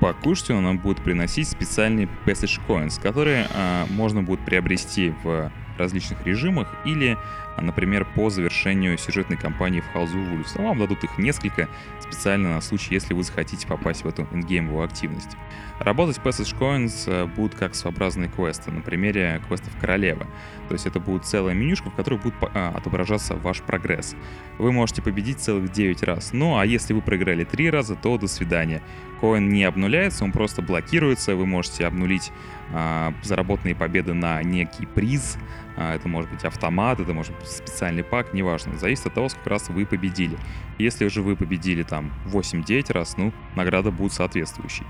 Покушать 0.01 0.49
он 0.49 0.63
нам 0.63 0.79
будет 0.79 1.05
приносить 1.05 1.47
специальные 1.47 2.09
Passage 2.25 2.59
Coins, 2.67 2.99
которые 2.99 3.49
а, 3.55 3.85
можно 3.91 4.23
будет 4.23 4.43
приобрести 4.47 5.13
в 5.23 5.53
различных 5.77 6.25
режимах 6.27 6.69
или, 6.85 7.19
например, 7.59 8.07
по 8.15 8.31
завершению 8.31 8.99
сюжетной 8.99 9.37
кампании 9.37 9.81
в 9.81 9.97
House 9.97 10.13
of. 10.13 10.63
Вам 10.63 10.79
дадут 10.79 11.05
их 11.05 11.19
несколько 11.19 11.69
специально 12.01 12.55
на 12.55 12.61
случай, 12.61 12.95
если 12.95 13.15
вы 13.15 13.23
захотите 13.23 13.67
попасть 13.67 14.05
в 14.05 14.09
эту 14.09 14.27
ингеймовую 14.33 14.85
активность. 14.85 15.37
Работать 15.79 16.19
Passage 16.19 16.59
Coins 16.59 17.05
э, 17.07 17.27
будут 17.27 17.55
как 17.55 17.75
своеобразные 17.75 18.29
квесты, 18.29 18.71
на 18.71 18.83
примере 18.83 19.41
квестов 19.49 19.73
Королевы. 19.81 20.27
То 20.69 20.75
есть 20.75 20.87
это 20.87 21.01
будет 21.01 21.25
целая 21.25 21.55
менюшка, 21.55 21.91
в 21.91 21.95
которой 21.95 22.19
будет 22.19 22.35
а, 22.55 22.75
отображаться 22.77 23.35
ваш 23.35 23.63
прогресс. 23.63 24.15
Вы 24.59 24.73
можете 24.73 25.01
победить 25.03 25.41
целых 25.41 25.73
9 25.73 26.03
раз. 26.03 26.33
Ну 26.33 26.59
а 26.59 26.67
если 26.67 26.93
вы 26.93 27.01
проиграли 27.01 27.45
3 27.45 27.71
раза, 27.71 27.97
то 27.97 28.19
до 28.19 28.27
свидания. 28.27 28.83
Коин 29.21 29.49
не 29.51 29.65
обнуляется, 29.65 30.25
он 30.25 30.33
просто 30.33 30.63
блокируется. 30.63 31.37
Вы 31.37 31.47
можете 31.47 31.87
обнулить 31.87 32.33
а, 32.73 33.13
заработанные 33.23 33.75
победы 33.75 34.15
на 34.15 34.43
некий 34.43 34.87
приз. 34.87 35.37
А, 35.77 35.95
это 35.95 36.09
может 36.09 36.31
быть 36.31 36.45
автомат, 36.45 37.01
это 37.01 37.13
может 37.13 37.37
быть 37.37 37.49
специальный 37.49 38.05
пак, 38.05 38.33
неважно. 38.33 38.79
Зависит 38.79 39.07
от 39.07 39.15
того, 39.15 39.29
сколько 39.29 39.51
раз 39.51 39.69
вы 39.69 39.87
победили. 39.87 40.39
Если 40.79 41.09
же 41.09 41.23
вы 41.23 41.37
победили 41.37 41.83
там 41.83 42.13
8-9 42.27 42.93
раз, 42.93 43.17
ну, 43.17 43.33
награда 43.55 43.91
будет 43.91 44.13
соответствующей. 44.13 44.85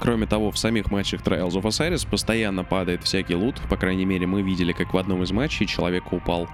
Кроме 0.00 0.26
того, 0.26 0.50
в 0.50 0.58
самих 0.58 0.90
матчах 0.90 1.22
Trials 1.22 1.52
of 1.52 1.62
Osiris 1.62 2.08
постоянно 2.08 2.64
падает 2.64 3.04
всякий 3.04 3.34
лут. 3.34 3.60
По 3.68 3.76
крайней 3.76 4.04
мере, 4.04 4.26
мы 4.26 4.42
видели, 4.42 4.72
как 4.72 4.92
в 4.92 4.98
одном 4.98 5.22
из 5.22 5.30
матчей 5.30 5.66
человеку 5.66 6.16
упал 6.16 6.48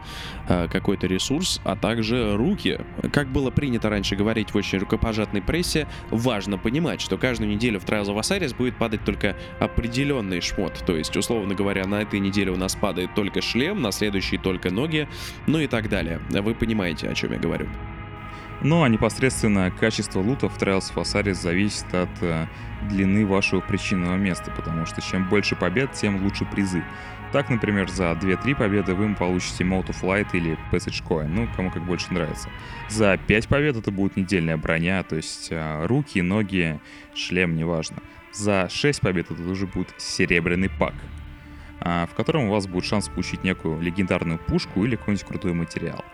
э, 0.48 0.68
какой-то 0.68 1.06
ресурс, 1.06 1.60
а 1.64 1.74
также 1.74 2.36
руки. 2.36 2.80
Как 3.12 3.28
было 3.28 3.50
принято 3.50 3.88
раньше 3.88 4.16
говорить 4.16 4.50
в 4.50 4.56
очень 4.56 4.78
рукопожатной 4.78 5.40
прессе, 5.40 5.86
важно 6.10 6.58
понимать, 6.58 7.00
что 7.00 7.16
каждую 7.22 7.48
неделю 7.48 7.78
в 7.78 7.84
Trials 7.84 8.08
of 8.08 8.18
Osiris 8.18 8.54
будет 8.54 8.76
падать 8.76 9.04
только 9.04 9.36
определенный 9.60 10.40
шмот. 10.40 10.82
То 10.84 10.96
есть, 10.96 11.16
условно 11.16 11.54
говоря, 11.54 11.86
на 11.86 12.02
этой 12.02 12.18
неделе 12.18 12.50
у 12.50 12.56
нас 12.56 12.74
падает 12.74 13.14
только 13.14 13.40
шлем, 13.40 13.80
на 13.80 13.92
следующей 13.92 14.38
только 14.38 14.70
ноги, 14.70 15.08
ну 15.46 15.60
и 15.60 15.68
так 15.68 15.88
далее. 15.88 16.20
Вы 16.30 16.54
понимаете, 16.56 17.08
о 17.08 17.14
чем 17.14 17.32
я 17.32 17.38
говорю. 17.38 17.68
Ну 18.64 18.84
а 18.84 18.88
непосредственно 18.88 19.72
качество 19.72 20.20
лута 20.20 20.48
в 20.48 20.56
Trials 20.56 20.94
of 20.94 21.02
Osiris 21.02 21.34
зависит 21.34 21.92
от 21.92 22.10
э, 22.20 22.46
длины 22.88 23.26
вашего 23.26 23.60
причинного 23.60 24.14
места, 24.14 24.52
потому 24.54 24.86
что 24.86 25.00
чем 25.02 25.28
больше 25.28 25.56
побед, 25.56 25.92
тем 25.94 26.22
лучше 26.22 26.44
призы. 26.44 26.84
Так, 27.32 27.50
например, 27.50 27.90
за 27.90 28.12
2-3 28.12 28.54
победы 28.54 28.94
вы 28.94 29.12
получите 29.16 29.64
Mode 29.64 29.88
of 29.88 30.02
Light 30.02 30.28
или 30.34 30.56
Passage 30.70 31.02
Coin, 31.04 31.26
ну, 31.26 31.48
кому 31.56 31.72
как 31.72 31.84
больше 31.84 32.14
нравится. 32.14 32.50
За 32.88 33.16
5 33.16 33.48
побед 33.48 33.76
это 33.76 33.90
будет 33.90 34.16
недельная 34.16 34.56
броня, 34.56 35.02
то 35.02 35.16
есть 35.16 35.48
э, 35.50 35.86
руки, 35.86 36.22
ноги, 36.22 36.78
шлем, 37.16 37.56
неважно. 37.56 37.96
За 38.32 38.68
6 38.70 39.00
побед 39.00 39.28
это 39.32 39.42
уже 39.42 39.66
будет 39.66 39.92
серебряный 39.98 40.70
пак, 40.70 40.94
э, 41.80 42.06
в 42.08 42.14
котором 42.14 42.44
у 42.44 42.52
вас 42.52 42.68
будет 42.68 42.84
шанс 42.84 43.08
получить 43.08 43.42
некую 43.42 43.80
легендарную 43.80 44.38
пушку 44.38 44.84
или 44.84 44.94
какой-нибудь 44.94 45.26
крутой 45.26 45.52
материал. 45.52 46.04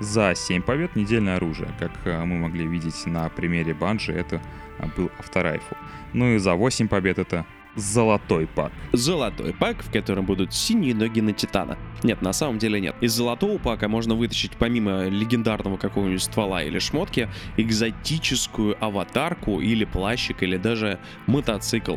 За 0.00 0.34
7 0.34 0.62
побед 0.62 0.96
недельное 0.96 1.36
оружие. 1.36 1.68
Как 1.78 1.92
э, 2.04 2.24
мы 2.24 2.36
могли 2.36 2.66
видеть 2.66 3.06
на 3.06 3.28
примере 3.28 3.74
Банжи, 3.74 4.12
это 4.12 4.40
э, 4.78 4.86
был 4.96 5.10
авторайфл. 5.18 5.74
Ну 6.12 6.34
и 6.34 6.38
за 6.38 6.54
8 6.54 6.88
побед 6.88 7.18
это 7.18 7.46
золотой 7.76 8.46
пак. 8.46 8.72
Золотой 8.92 9.52
пак, 9.52 9.82
в 9.82 9.92
котором 9.92 10.26
будут 10.26 10.54
синие 10.54 10.94
ноги 10.94 11.20
на 11.20 11.32
Титана. 11.32 11.76
Нет, 12.02 12.20
на 12.20 12.32
самом 12.32 12.58
деле 12.58 12.80
нет. 12.80 12.94
Из 13.00 13.12
золотого 13.12 13.58
пака 13.58 13.88
можно 13.88 14.14
вытащить 14.14 14.52
помимо 14.58 15.08
легендарного 15.08 15.76
какого-нибудь 15.78 16.22
ствола 16.22 16.62
или 16.62 16.78
шмотки, 16.78 17.28
экзотическую 17.56 18.76
аватарку 18.84 19.60
или 19.60 19.84
плащик, 19.84 20.42
или 20.42 20.58
даже 20.58 20.98
мотоцикл. 21.26 21.96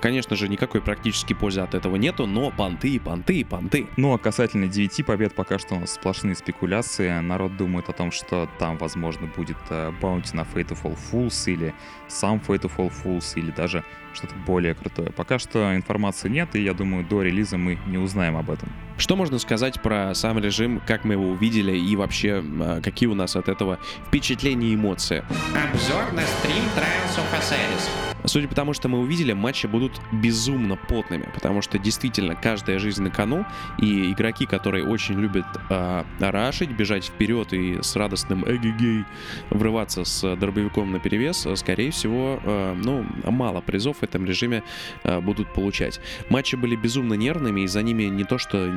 Конечно 0.00 0.34
же, 0.34 0.48
никакой 0.48 0.80
практической 0.80 1.34
пользы 1.34 1.60
от 1.60 1.74
этого 1.74 1.96
нету, 1.96 2.26
но 2.26 2.50
понты 2.50 2.88
и 2.90 2.98
понты 2.98 3.40
и 3.40 3.44
понты. 3.44 3.86
Ну 3.96 4.12
а 4.12 4.18
касательно 4.18 4.66
9 4.66 5.06
побед, 5.06 5.34
пока 5.34 5.58
что 5.58 5.76
у 5.76 5.80
нас 5.80 5.94
сплошные 5.94 6.34
спекуляции. 6.34 7.20
Народ 7.20 7.56
думает 7.56 7.88
о 7.88 7.92
том, 7.92 8.10
что 8.10 8.48
там, 8.58 8.76
возможно, 8.78 9.30
будет 9.36 9.58
баунти 10.02 10.36
на 10.36 10.40
Fateful 10.40 10.98
Fools 11.12 11.52
или 11.52 11.74
сам 12.14 12.40
Fateful 12.46 12.92
Fools 13.02 13.32
или 13.36 13.50
даже 13.50 13.84
что-то 14.12 14.34
более 14.46 14.74
крутое. 14.74 15.10
Пока 15.10 15.38
что 15.38 15.74
информации 15.74 16.28
нет, 16.28 16.54
и 16.54 16.62
я 16.62 16.72
думаю, 16.72 17.04
до 17.04 17.22
релиза 17.22 17.58
мы 17.58 17.78
не 17.86 17.98
узнаем 17.98 18.36
об 18.36 18.50
этом. 18.50 18.70
Что 18.96 19.16
можно 19.16 19.38
сказать 19.38 19.82
про 19.82 20.14
сам 20.14 20.38
режим, 20.38 20.80
как 20.86 21.04
мы 21.04 21.14
его 21.14 21.30
увидели 21.30 21.76
и 21.76 21.96
вообще 21.96 22.42
а, 22.60 22.80
какие 22.80 23.08
у 23.08 23.14
нас 23.14 23.34
от 23.34 23.48
этого 23.48 23.78
впечатления 24.06 24.68
и 24.68 24.74
эмоции? 24.74 25.24
Обзор 25.72 26.12
на 26.12 26.22
стрим 26.22 26.64
Trials 26.76 27.18
of 27.18 27.38
Osiris. 27.38 28.13
Судя 28.26 28.48
по 28.48 28.54
тому, 28.54 28.72
что 28.72 28.88
мы 28.88 29.00
увидели, 29.00 29.32
матчи 29.32 29.66
будут 29.66 30.00
безумно 30.12 30.76
потными, 30.76 31.28
потому 31.34 31.60
что 31.60 31.78
действительно 31.78 32.34
каждая 32.34 32.78
жизнь 32.78 33.02
на 33.02 33.10
кону, 33.10 33.44
и 33.78 34.10
игроки, 34.12 34.46
которые 34.46 34.84
очень 34.84 35.18
любят 35.20 35.44
э, 35.68 36.04
рашить, 36.20 36.70
бежать 36.70 37.04
вперед 37.04 37.52
и 37.52 37.82
с 37.82 37.96
радостным 37.96 38.44
эгегей 38.46 39.04
врываться 39.50 40.04
с 40.04 40.36
дробовиком 40.36 40.92
на 40.92 41.00
перевес, 41.00 41.46
скорее 41.56 41.90
всего, 41.90 42.40
э, 42.42 42.74
ну, 42.82 43.04
мало 43.24 43.60
призов 43.60 43.98
в 43.98 44.02
этом 44.02 44.24
режиме 44.24 44.62
э, 45.02 45.20
будут 45.20 45.52
получать. 45.52 46.00
Матчи 46.30 46.56
были 46.56 46.76
безумно 46.76 47.14
нервными, 47.14 47.60
и 47.60 47.66
за 47.66 47.82
ними 47.82 48.04
не 48.04 48.24
то, 48.24 48.38
что 48.38 48.72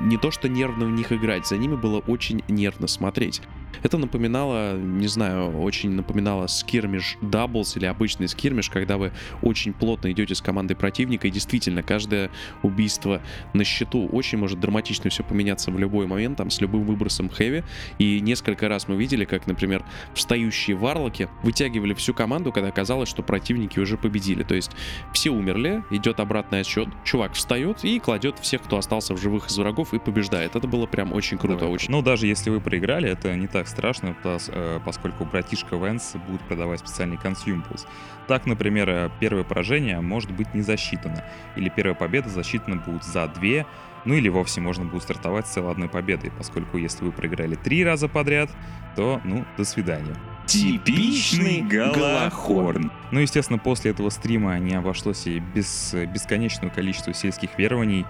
не 0.00 0.16
то, 0.16 0.30
что 0.30 0.48
нервно 0.48 0.86
в 0.86 0.90
них 0.90 1.12
играть, 1.12 1.46
за 1.46 1.56
ними 1.56 1.76
было 1.76 1.98
очень 2.00 2.42
нервно 2.48 2.88
смотреть. 2.88 3.40
Это 3.82 3.98
напоминало, 3.98 4.76
не 4.76 5.08
знаю, 5.08 5.60
очень 5.60 5.90
напоминало 5.90 6.46
skirmish 6.46 7.16
doubles 7.20 7.76
или 7.76 7.86
обычный 7.86 8.28
skirmish, 8.28 8.63
когда 8.70 8.96
вы 8.98 9.12
очень 9.42 9.72
плотно 9.72 10.10
идете 10.12 10.34
с 10.34 10.40
командой 10.40 10.74
противника, 10.74 11.28
и 11.28 11.30
действительно, 11.30 11.82
каждое 11.82 12.30
убийство 12.62 13.20
на 13.52 13.64
счету 13.64 14.08
очень 14.08 14.38
может 14.38 14.60
драматично 14.60 15.10
все 15.10 15.22
поменяться 15.22 15.70
в 15.70 15.78
любой 15.78 16.06
момент, 16.06 16.38
там, 16.38 16.50
с 16.50 16.60
любым 16.60 16.84
выбросом 16.84 17.28
heavy, 17.28 17.64
и 17.98 18.20
несколько 18.20 18.68
раз 18.68 18.88
мы 18.88 18.96
видели, 18.96 19.24
как, 19.24 19.46
например, 19.46 19.84
встающие 20.14 20.76
варлоки 20.76 21.28
вытягивали 21.42 21.94
всю 21.94 22.14
команду, 22.14 22.52
когда 22.52 22.70
казалось, 22.70 23.08
что 23.08 23.22
противники 23.22 23.78
уже 23.78 23.96
победили, 23.96 24.42
то 24.42 24.54
есть 24.54 24.72
все 25.12 25.30
умерли, 25.30 25.82
идет 25.90 26.20
обратный 26.20 26.60
отсчет, 26.60 26.88
чувак 27.04 27.34
встает 27.34 27.84
и 27.84 27.98
кладет 27.98 28.38
всех, 28.38 28.62
кто 28.62 28.78
остался 28.78 29.14
в 29.14 29.20
живых 29.20 29.48
из 29.48 29.58
врагов 29.58 29.94
и 29.94 29.98
побеждает. 29.98 30.56
Это 30.56 30.66
было 30.66 30.86
прям 30.86 31.12
очень 31.12 31.38
круто, 31.38 31.60
Давай. 31.60 31.74
очень. 31.74 31.90
Ну, 31.90 32.02
даже 32.02 32.26
если 32.26 32.50
вы 32.50 32.60
проиграли, 32.60 33.08
это 33.08 33.34
не 33.36 33.46
так 33.46 33.68
страшно, 33.68 34.16
э, 34.24 34.80
поскольку 34.84 35.24
братишка 35.24 35.76
Венс 35.76 36.14
будет 36.28 36.40
продавать 36.42 36.80
специальный 36.80 37.16
consumables. 37.16 37.86
Так, 38.26 38.46
например, 38.46 38.53
э, 38.54 39.10
первое 39.20 39.44
поражение 39.44 40.00
может 40.00 40.30
быть 40.30 40.54
не 40.54 40.62
засчитано, 40.62 41.24
или 41.56 41.68
первая 41.68 41.94
победа 41.94 42.28
засчитана 42.28 42.76
будет 42.76 43.04
за 43.04 43.28
две, 43.28 43.66
ну 44.04 44.14
или 44.14 44.28
вовсе 44.28 44.60
можно 44.60 44.84
будет 44.84 45.02
стартовать 45.02 45.46
с 45.46 45.52
целой 45.52 45.72
одной 45.72 45.88
победой, 45.88 46.30
поскольку 46.36 46.76
если 46.76 47.04
вы 47.04 47.12
проиграли 47.12 47.54
три 47.54 47.84
раза 47.84 48.08
подряд, 48.08 48.50
то, 48.96 49.20
ну, 49.24 49.44
до 49.56 49.64
свидания. 49.64 50.14
Типичный 50.46 51.62
Галахорн. 51.62 52.92
Ну, 53.10 53.20
естественно, 53.20 53.58
после 53.58 53.92
этого 53.92 54.10
стрима 54.10 54.58
не 54.58 54.74
обошлось 54.74 55.26
и 55.26 55.40
без 55.40 55.94
бесконечного 55.94 56.70
количества 56.70 57.14
сельских 57.14 57.58
верований, 57.58 58.04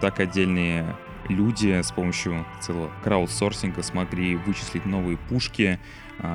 так 0.00 0.20
отдельные 0.20 0.96
люди 1.28 1.80
с 1.80 1.92
помощью 1.92 2.46
целого 2.60 2.90
краудсорсинга 3.02 3.82
смогли 3.82 4.36
вычислить 4.36 4.86
новые 4.86 5.18
пушки, 5.18 5.78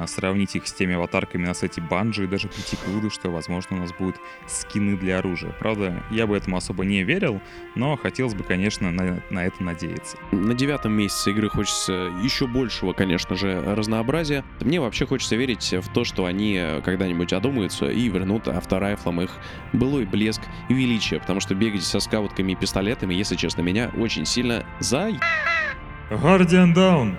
сравнить 0.07 0.55
их 0.55 0.67
с 0.67 0.73
теми 0.73 0.95
аватарками 0.95 1.45
на 1.45 1.53
сайте 1.53 1.81
Банжи 1.81 2.23
и 2.23 2.27
даже 2.27 2.47
прийти 2.47 2.75
к 2.75 2.87
выводу, 2.87 3.09
что, 3.09 3.29
возможно, 3.29 3.77
у 3.77 3.79
нас 3.79 3.91
будут 3.93 4.15
скины 4.47 4.97
для 4.97 5.19
оружия. 5.19 5.51
Правда, 5.59 6.03
я 6.11 6.27
бы 6.27 6.35
этому 6.35 6.57
особо 6.57 6.85
не 6.85 7.03
верил, 7.03 7.41
но 7.75 7.97
хотелось 7.97 8.33
бы, 8.33 8.43
конечно, 8.43 8.91
на, 8.91 9.21
на 9.29 9.45
это 9.45 9.63
надеяться. 9.63 10.17
На 10.31 10.53
девятом 10.53 10.93
месяце 10.93 11.31
игры 11.31 11.49
хочется 11.49 12.11
еще 12.21 12.47
большего, 12.47 12.93
конечно 12.93 13.35
же, 13.35 13.61
разнообразия. 13.75 14.43
Мне 14.61 14.79
вообще 14.79 15.05
хочется 15.05 15.35
верить 15.35 15.73
в 15.73 15.93
то, 15.93 16.03
что 16.03 16.25
они 16.25 16.61
когда-нибудь 16.83 17.33
одумаются 17.33 17.89
и 17.89 18.07
вернут 18.09 18.47
авторайфлам 18.47 19.21
их 19.21 19.31
былой 19.73 20.05
блеск 20.05 20.41
и 20.69 20.73
величие, 20.73 21.19
потому 21.19 21.39
что 21.39 21.55
бегать 21.55 21.83
со 21.83 21.99
скаутками 21.99 22.53
и 22.53 22.55
пистолетами, 22.55 23.13
если 23.13 23.35
честно, 23.35 23.61
меня 23.61 23.91
очень 23.97 24.25
сильно 24.25 24.65
за... 24.79 25.11
Guardian 26.09 26.73
Down! 26.73 27.15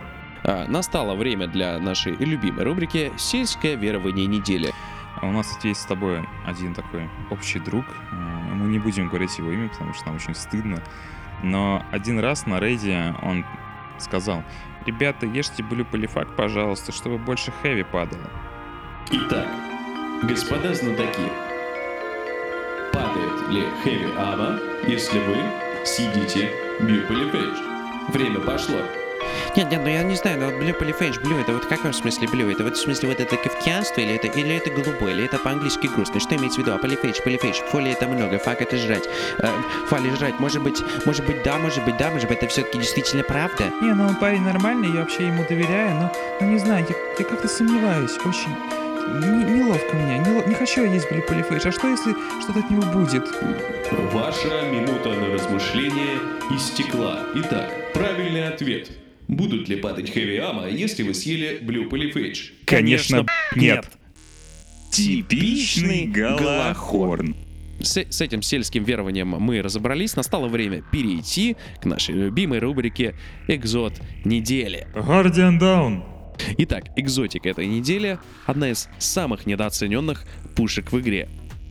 А, 0.49 0.65
настало 0.69 1.17
время 1.17 1.49
для 1.49 1.79
нашей 1.81 2.15
любимой 2.15 2.65
рубрики 2.65 3.13
«Сельское 3.17 3.75
верование 3.75 4.27
недели». 4.27 4.73
А 5.21 5.27
у 5.27 5.33
нас 5.33 5.59
есть 5.65 5.81
с 5.81 5.87
тобой 5.87 6.25
один 6.47 6.73
такой 6.73 7.11
общий 7.31 7.59
друг. 7.59 7.85
Э, 8.13 8.15
мы 8.55 8.69
не 8.69 8.79
будем 8.79 9.09
говорить 9.09 9.37
его 9.39 9.51
имя, 9.51 9.69
потому 9.71 9.93
что 9.93 10.07
нам 10.07 10.17
очень 10.17 10.37
стыдно. 10.37 10.81
Но 11.43 11.85
один 11.91 12.21
раз 12.21 12.47
на 12.47 12.61
рейде 12.61 13.15
он 13.23 13.45
сказал, 13.99 14.45
«Ребята, 14.85 15.27
ешьте 15.27 15.65
блю 15.65 15.85
полифак, 15.85 16.37
пожалуйста, 16.37 16.93
чтобы 16.93 17.19
больше 17.19 17.51
хэви 17.63 17.83
падало». 17.83 18.31
Итак, 19.11 19.49
господа 20.23 20.75
знатоки, 20.75 21.29
падает 22.93 23.49
ли 23.49 23.65
хэви 23.83 24.13
ама, 24.17 24.61
если 24.87 25.19
вы 25.19 25.39
съедите 25.85 26.53
блю 26.81 27.05
полифейдж? 27.09 27.57
Время 28.13 28.39
пошло. 28.41 28.79
Нет, 29.57 29.71
нет, 29.71 29.81
ну 29.83 29.89
я 29.89 30.03
не 30.03 30.17
знаю, 30.17 30.39
но 30.39 30.51
Blue 30.51 30.79
Polyphage 30.79 31.23
Blue, 31.23 31.41
это 31.41 31.53
вот 31.53 31.65
в 31.65 31.69
каком 31.69 31.93
смысле 31.93 32.29
Blue? 32.29 32.53
Это 32.53 32.63
вот 32.63 32.77
в 32.77 32.81
смысле 32.81 33.09
вот 33.09 33.21
это 33.21 33.37
кавказство, 33.37 34.01
или 34.01 34.15
это, 34.15 34.27
или 34.27 34.55
это 34.55 34.71
голубой, 34.71 35.13
или 35.13 35.25
это 35.25 35.39
по-английски 35.39 35.87
грустно? 35.87 36.21
Что 36.21 36.37
имеется 36.37 36.61
в 36.61 36.63
виду? 36.63 36.75
А 36.75 36.79
Polyphage, 36.79 37.25
Polyphage, 37.25 37.67
фоли 37.71 37.93
это 37.93 38.07
много, 38.07 38.39
фак 38.39 38.61
это 38.61 38.77
жрать. 38.77 39.09
Э, 39.39 39.49
фоли 39.89 40.15
жрать, 40.15 40.39
может 40.41 40.63
быть, 40.63 40.83
может 41.07 41.25
быть 41.27 41.43
да, 41.43 41.59
может 41.59 41.85
быть 41.85 41.97
да, 41.97 42.11
может 42.11 42.29
быть 42.29 42.39
это 42.39 42.49
все-таки 42.49 42.79
действительно 42.79 43.23
правда? 43.23 43.71
Не, 43.81 43.95
ну 43.95 44.09
он 44.09 44.17
парень 44.17 44.43
нормальный, 44.43 44.89
я 44.89 45.01
вообще 45.01 45.27
ему 45.27 45.45
доверяю, 45.49 45.95
но, 45.95 46.13
ну 46.41 46.49
не 46.49 46.59
знаю, 46.59 46.85
я, 46.89 46.95
я 47.19 47.25
как-то 47.25 47.49
сомневаюсь, 47.49 48.17
очень... 48.25 48.55
Не, 49.07 49.45
неловко 49.45 49.95
мне, 49.95 50.19
не, 50.19 50.49
не 50.49 50.55
хочу 50.55 50.83
я 50.83 50.93
есть 50.93 51.11
Blue 51.11 51.27
Polyphage, 51.27 51.69
а 51.69 51.73
что 51.73 51.89
если 51.89 52.15
что-то 52.43 52.59
от 52.59 52.71
него 52.71 52.83
будет? 52.83 53.25
Ваша 54.13 54.63
минута 54.69 55.11
на 55.11 55.33
размышление 55.33 56.19
истекла. 56.51 57.21
Итак, 57.35 57.71
правильный 57.95 58.49
ответ– 58.49 58.89
Будут 59.29 59.69
ли 59.69 59.77
падать 59.77 60.11
хэви 60.13 60.37
ама, 60.39 60.69
если 60.69 61.03
вы 61.03 61.15
съели 61.15 61.59
Blue 61.61 61.89
Polyphage? 61.89 62.53
Конечно, 62.65 63.27
нет. 63.55 63.91
Типичный 64.91 66.07
Галахорн. 66.07 67.37
С, 67.81 67.97
с 67.99 68.21
этим 68.21 68.41
сельским 68.41 68.85
верованием 68.85 69.29
мы 69.29 69.61
разобрались. 69.61 70.17
Настало 70.17 70.49
время 70.49 70.83
перейти 70.93 71.57
к 71.81 71.85
нашей 71.85 72.15
любимой 72.15 72.59
рубрике 72.61 73.15
«Экзот 73.49 74.01
недели». 74.25 74.87
Guardian 74.95 75.59
Down. 75.59 76.03
Итак, 76.59 76.85
экзотика 76.97 77.49
этой 77.49 77.67
недели— 77.67 78.19
одна 78.47 78.71
из 78.71 78.89
самых 78.99 79.47
недооцененных 79.47 80.27
пушек 80.55 80.93
в 80.93 81.01
игре. 81.01 81.29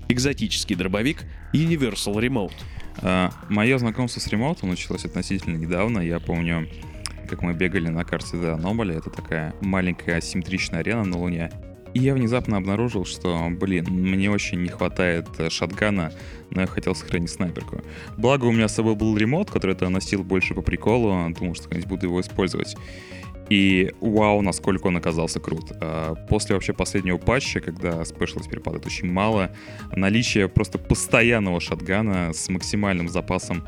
Экзотический 0.10 0.76
дробовик 0.76 1.24
Universal 1.54 2.16
Remote. 2.16 2.54
А, 3.02 3.32
мое 3.50 3.78
знакомство 3.78 4.20
с 4.20 4.28
ремоутом 4.28 4.70
началось 4.70 5.06
относительно 5.06 5.58
недавно. 5.58 6.00
Я 6.00 6.20
помню, 6.20 6.68
как 7.26 7.42
мы 7.42 7.54
бегали 7.54 7.90
на 7.90 8.04
карте 8.04 8.38
The 8.38 8.60
Anomaly. 8.60 8.98
Это 8.98 9.10
такая 9.10 9.54
маленькая 9.62 10.18
асимметричная 10.18 10.80
арена 10.80 11.04
на 11.04 11.18
Луне. 11.18 11.52
И 11.94 12.00
я 12.00 12.14
внезапно 12.14 12.58
обнаружил, 12.58 13.06
что, 13.06 13.48
блин, 13.50 13.86
мне 13.90 14.30
очень 14.30 14.62
не 14.62 14.68
хватает 14.68 15.28
э, 15.38 15.50
шатгана, 15.50 16.12
но 16.52 16.62
я 16.62 16.68
хотел 16.68 16.94
сохранить 16.94 17.32
снайперку. 17.32 17.82
Благо 18.18 18.46
у 18.46 18.52
меня 18.52 18.68
с 18.68 18.76
собой 18.76 18.96
был 18.96 19.16
ремонт, 19.16 19.50
который 19.50 19.78
я 19.80 19.90
носил 19.90 20.22
больше 20.22 20.54
по 20.54 20.62
приколу, 20.62 21.34
думал, 21.40 21.56
что 21.56 21.70
когда-нибудь 21.70 21.90
буду 21.90 22.08
его 22.08 22.20
использовать. 22.20 22.76
И 23.50 23.94
вау, 24.02 24.42
насколько 24.42 24.88
он 24.88 24.98
оказался 24.98 25.40
крут. 25.40 25.72
А, 25.80 26.16
после 26.28 26.56
вообще 26.56 26.74
последнего 26.74 27.18
патча, 27.18 27.60
когда 27.60 28.04
спешл 28.04 28.40
теперь 28.40 28.60
падает 28.60 28.86
очень 28.86 29.12
мало, 29.12 29.52
наличие 29.96 30.50
просто 30.50 30.78
постоянного 30.80 31.62
шатгана 31.62 32.34
с 32.34 32.50
максимальным 32.50 33.08
запасом 33.08 33.64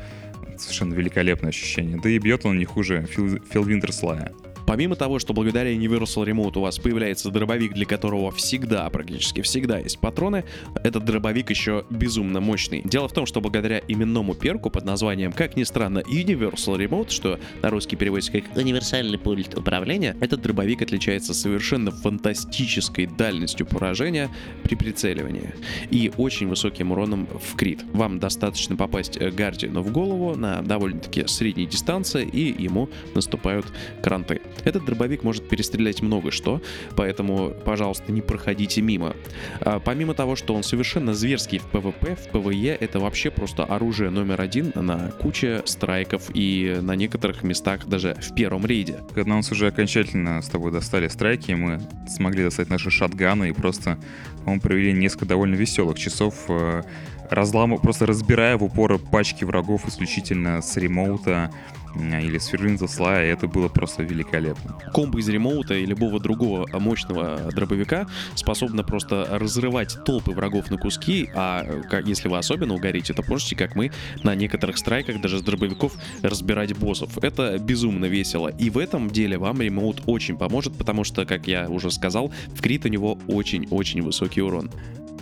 совершенно 0.60 0.94
великолепное 0.94 1.50
ощущение. 1.50 1.98
Да 2.02 2.08
и 2.08 2.18
бьет 2.18 2.44
он 2.46 2.58
не 2.58 2.64
хуже 2.64 3.06
Фил, 3.10 3.40
Фил 3.50 3.64
Винтерслая. 3.64 4.32
Помимо 4.68 4.96
того, 4.96 5.18
что 5.18 5.32
благодаря 5.32 5.74
Universal 5.74 6.26
Remote 6.26 6.58
у 6.58 6.60
вас 6.60 6.78
появляется 6.78 7.30
дробовик, 7.30 7.72
для 7.72 7.86
которого 7.86 8.30
всегда, 8.30 8.90
практически 8.90 9.40
всегда 9.40 9.78
есть 9.78 9.98
патроны, 9.98 10.44
этот 10.84 11.06
дробовик 11.06 11.48
еще 11.48 11.86
безумно 11.88 12.40
мощный. 12.40 12.82
Дело 12.84 13.08
в 13.08 13.14
том, 13.14 13.24
что 13.24 13.40
благодаря 13.40 13.80
именному 13.88 14.34
перку 14.34 14.68
под 14.68 14.84
названием, 14.84 15.32
как 15.32 15.56
ни 15.56 15.62
странно, 15.62 16.00
Universal 16.00 16.76
Remote, 16.76 17.08
что 17.08 17.40
на 17.62 17.70
русский 17.70 17.96
переводится 17.96 18.30
как 18.30 18.54
универсальный 18.58 19.18
пульт 19.18 19.56
управления, 19.56 20.14
этот 20.20 20.42
дробовик 20.42 20.82
отличается 20.82 21.32
совершенно 21.32 21.90
фантастической 21.90 23.06
дальностью 23.06 23.64
поражения 23.64 24.28
при 24.64 24.74
прицеливании 24.74 25.54
и 25.90 26.12
очень 26.18 26.46
высоким 26.46 26.92
уроном 26.92 27.26
в 27.26 27.56
крит. 27.56 27.80
Вам 27.94 28.18
достаточно 28.18 28.76
попасть 28.76 29.18
Гардиану 29.18 29.80
в 29.80 29.90
голову 29.90 30.36
на 30.36 30.60
довольно-таки 30.60 31.26
средней 31.26 31.64
дистанции, 31.64 32.28
и 32.30 32.62
ему 32.62 32.90
наступают 33.14 33.64
кранты. 34.02 34.42
Этот 34.64 34.84
дробовик 34.84 35.22
может 35.22 35.48
перестрелять 35.48 36.02
много 36.02 36.30
что, 36.30 36.60
поэтому, 36.96 37.50
пожалуйста, 37.64 38.12
не 38.12 38.20
проходите 38.20 38.80
мимо. 38.80 39.14
А, 39.60 39.80
помимо 39.80 40.14
того, 40.14 40.36
что 40.36 40.54
он 40.54 40.62
совершенно 40.62 41.14
зверский 41.14 41.58
в 41.58 41.64
ПВП, 41.64 42.16
в 42.16 42.30
ПВЕ 42.30 42.74
это 42.74 42.98
вообще 43.00 43.30
просто 43.30 43.64
оружие 43.64 44.10
номер 44.10 44.40
один 44.40 44.72
на 44.74 45.10
куче 45.12 45.62
страйков 45.64 46.30
и 46.34 46.78
на 46.80 46.94
некоторых 46.96 47.42
местах 47.42 47.86
даже 47.86 48.14
в 48.14 48.34
первом 48.34 48.66
рейде. 48.66 49.00
Когда 49.14 49.34
нас 49.34 49.50
уже 49.52 49.68
окончательно 49.68 50.40
с 50.42 50.48
тобой 50.48 50.72
достали 50.72 51.08
страйки, 51.08 51.52
мы 51.52 51.80
смогли 52.08 52.44
достать 52.44 52.68
наши 52.68 52.90
shotgun'ы 52.90 53.50
и 53.50 53.52
просто, 53.52 53.98
мы 54.44 54.60
провели 54.60 54.92
несколько 54.92 55.26
довольно 55.26 55.54
веселых 55.54 55.98
часов 55.98 56.34
э, 56.48 56.82
разламывая, 57.30 57.82
просто 57.82 58.06
разбирая 58.06 58.56
в 58.56 58.64
упор 58.64 58.98
пачки 58.98 59.44
врагов 59.44 59.86
исключительно 59.86 60.62
с 60.62 60.76
remote'а 60.76 61.50
или 61.96 62.38
с 62.38 62.46
фервинта 62.46 62.86
слая, 62.86 63.32
это 63.32 63.48
было 63.48 63.68
просто 63.68 64.02
великолепно. 64.02 64.76
Комбо 64.92 65.18
из 65.18 65.28
ремоута 65.28 65.74
и 65.74 65.86
любого 65.86 66.20
другого 66.20 66.66
мощного 66.78 67.38
дробовика 67.52 68.06
способна 68.34 68.82
просто 68.84 69.26
разрывать 69.30 69.98
толпы 70.04 70.32
врагов 70.32 70.70
на 70.70 70.78
куски, 70.78 71.30
а 71.34 71.64
как, 71.88 72.06
если 72.06 72.28
вы 72.28 72.38
особенно 72.38 72.74
угорите, 72.74 73.12
то 73.14 73.22
можете, 73.28 73.56
как 73.56 73.74
мы, 73.74 73.90
на 74.22 74.34
некоторых 74.34 74.78
страйках 74.78 75.20
даже 75.20 75.38
с 75.38 75.42
дробовиков 75.42 75.92
разбирать 76.22 76.76
боссов. 76.76 77.18
Это 77.18 77.58
безумно 77.58 78.06
весело. 78.06 78.48
И 78.48 78.70
в 78.70 78.78
этом 78.78 79.10
деле 79.10 79.38
вам 79.38 79.60
ремоут 79.60 80.02
очень 80.06 80.36
поможет, 80.36 80.76
потому 80.76 81.04
что, 81.04 81.24
как 81.24 81.46
я 81.46 81.68
уже 81.68 81.90
сказал, 81.90 82.32
в 82.48 82.60
крит 82.60 82.84
у 82.84 82.88
него 82.88 83.18
очень-очень 83.26 84.02
высокий 84.02 84.42
урон. 84.42 84.70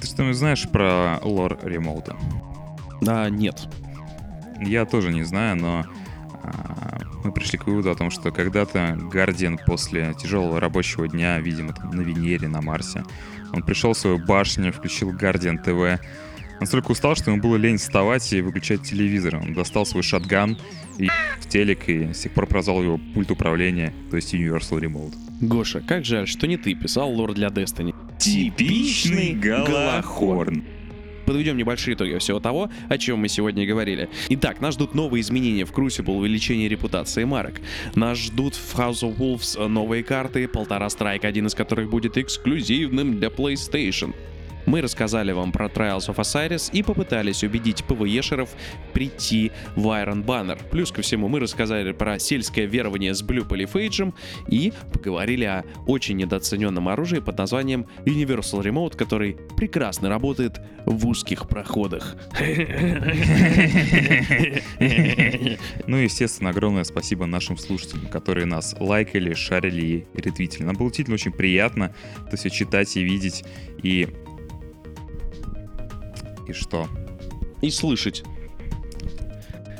Ты 0.00 0.06
что-нибудь 0.06 0.36
знаешь 0.36 0.68
про 0.68 1.18
лор 1.22 1.58
ремоута? 1.62 2.16
А, 3.06 3.28
нет. 3.28 3.68
Я 4.60 4.84
тоже 4.86 5.12
не 5.12 5.22
знаю, 5.22 5.56
но 5.56 5.86
мы 7.24 7.32
пришли 7.32 7.58
к 7.58 7.66
выводу 7.66 7.90
о 7.90 7.94
том, 7.94 8.10
что 8.10 8.30
когда-то 8.30 8.98
Гардиан 9.12 9.58
после 9.58 10.14
тяжелого 10.14 10.60
рабочего 10.60 11.08
дня, 11.08 11.38
видимо, 11.40 11.72
там, 11.72 11.90
на 11.90 12.00
Венере, 12.02 12.48
на 12.48 12.60
Марсе, 12.60 13.04
он 13.52 13.62
пришел 13.62 13.92
в 13.92 13.98
свою 13.98 14.18
башню, 14.18 14.72
включил 14.72 15.10
Гардиан 15.10 15.58
ТВ, 15.58 16.00
настолько 16.60 16.92
устал, 16.92 17.16
что 17.16 17.30
ему 17.30 17.42
было 17.42 17.56
лень 17.56 17.78
вставать 17.78 18.32
и 18.32 18.40
выключать 18.40 18.82
телевизор. 18.82 19.36
Он 19.36 19.54
достал 19.54 19.86
свой 19.86 20.02
шатган 20.02 20.56
и 20.98 21.08
в 21.40 21.48
телек, 21.48 21.88
и 21.88 22.12
с 22.12 22.20
тех 22.20 22.32
пор 22.32 22.46
прозвал 22.46 22.82
его 22.82 22.98
пульт 23.14 23.30
управления, 23.30 23.92
то 24.10 24.16
есть 24.16 24.34
Universal 24.34 24.80
Remote. 24.80 25.14
Гоша, 25.40 25.80
как 25.80 26.04
жаль, 26.04 26.26
что 26.26 26.46
не 26.46 26.56
ты 26.56 26.74
писал 26.74 27.10
лор 27.10 27.34
для 27.34 27.48
Destiny. 27.48 27.94
Типичный 28.18 29.34
Галахорн. 29.34 30.64
Подведем 31.26 31.56
небольшие 31.56 31.94
итоги 31.94 32.16
всего 32.18 32.40
того, 32.40 32.70
о 32.88 32.98
чем 32.98 33.18
мы 33.18 33.28
сегодня 33.28 33.66
говорили. 33.66 34.08
Итак, 34.28 34.60
нас 34.60 34.74
ждут 34.74 34.94
новые 34.94 35.20
изменения 35.20 35.64
в 35.64 35.72
Crucible, 35.72 36.16
увеличение 36.16 36.68
репутации 36.68 37.24
марок. 37.24 37.60
Нас 37.94 38.18
ждут 38.18 38.54
в 38.54 38.78
House 38.78 39.02
of 39.02 39.16
Wolves 39.18 39.66
новые 39.66 40.04
карты, 40.04 40.46
полтора 40.46 40.88
страйка, 40.88 41.28
один 41.28 41.46
из 41.46 41.54
которых 41.54 41.90
будет 41.90 42.16
эксклюзивным 42.16 43.18
для 43.18 43.28
PlayStation. 43.28 44.14
Мы 44.66 44.82
рассказали 44.82 45.32
вам 45.32 45.52
про 45.52 45.66
Trials 45.66 46.08
of 46.08 46.16
Osiris 46.16 46.70
и 46.72 46.82
попытались 46.82 47.44
убедить 47.44 47.84
ПВЕшеров 47.84 48.50
прийти 48.92 49.52
в 49.76 49.86
Iron 49.86 50.24
Banner. 50.24 50.58
Плюс 50.70 50.90
ко 50.90 51.02
всему 51.02 51.28
мы 51.28 51.40
рассказали 51.40 51.92
про 51.92 52.18
сельское 52.18 52.66
верование 52.66 53.14
с 53.14 53.22
Blue 53.22 53.46
Polyphage 53.46 54.12
и 54.48 54.72
поговорили 54.92 55.44
о 55.44 55.64
очень 55.86 56.16
недооцененном 56.16 56.88
оружии 56.88 57.20
под 57.20 57.38
названием 57.38 57.86
Universal 58.04 58.62
Remote, 58.62 58.96
который 58.96 59.36
прекрасно 59.56 60.08
работает 60.08 60.60
в 60.84 61.06
узких 61.06 61.48
проходах. 61.48 62.16
Ну 65.86 65.98
и, 65.98 66.04
естественно, 66.04 66.50
огромное 66.50 66.84
спасибо 66.84 67.26
нашим 67.26 67.56
слушателям, 67.56 68.06
которые 68.06 68.46
нас 68.46 68.74
лайкали, 68.78 69.32
шарили 69.34 70.06
и 70.12 70.20
ретвитили. 70.20 70.64
Нам 70.64 70.76
было 70.76 70.88
действительно 70.88 71.14
очень 71.14 71.32
приятно 71.32 71.94
это 72.26 72.36
все 72.36 72.50
читать 72.50 72.96
и 72.96 73.02
видеть. 73.02 73.44
И 73.82 74.08
и 76.46 76.52
что? 76.52 76.88
И 77.62 77.70
слышать. 77.70 78.24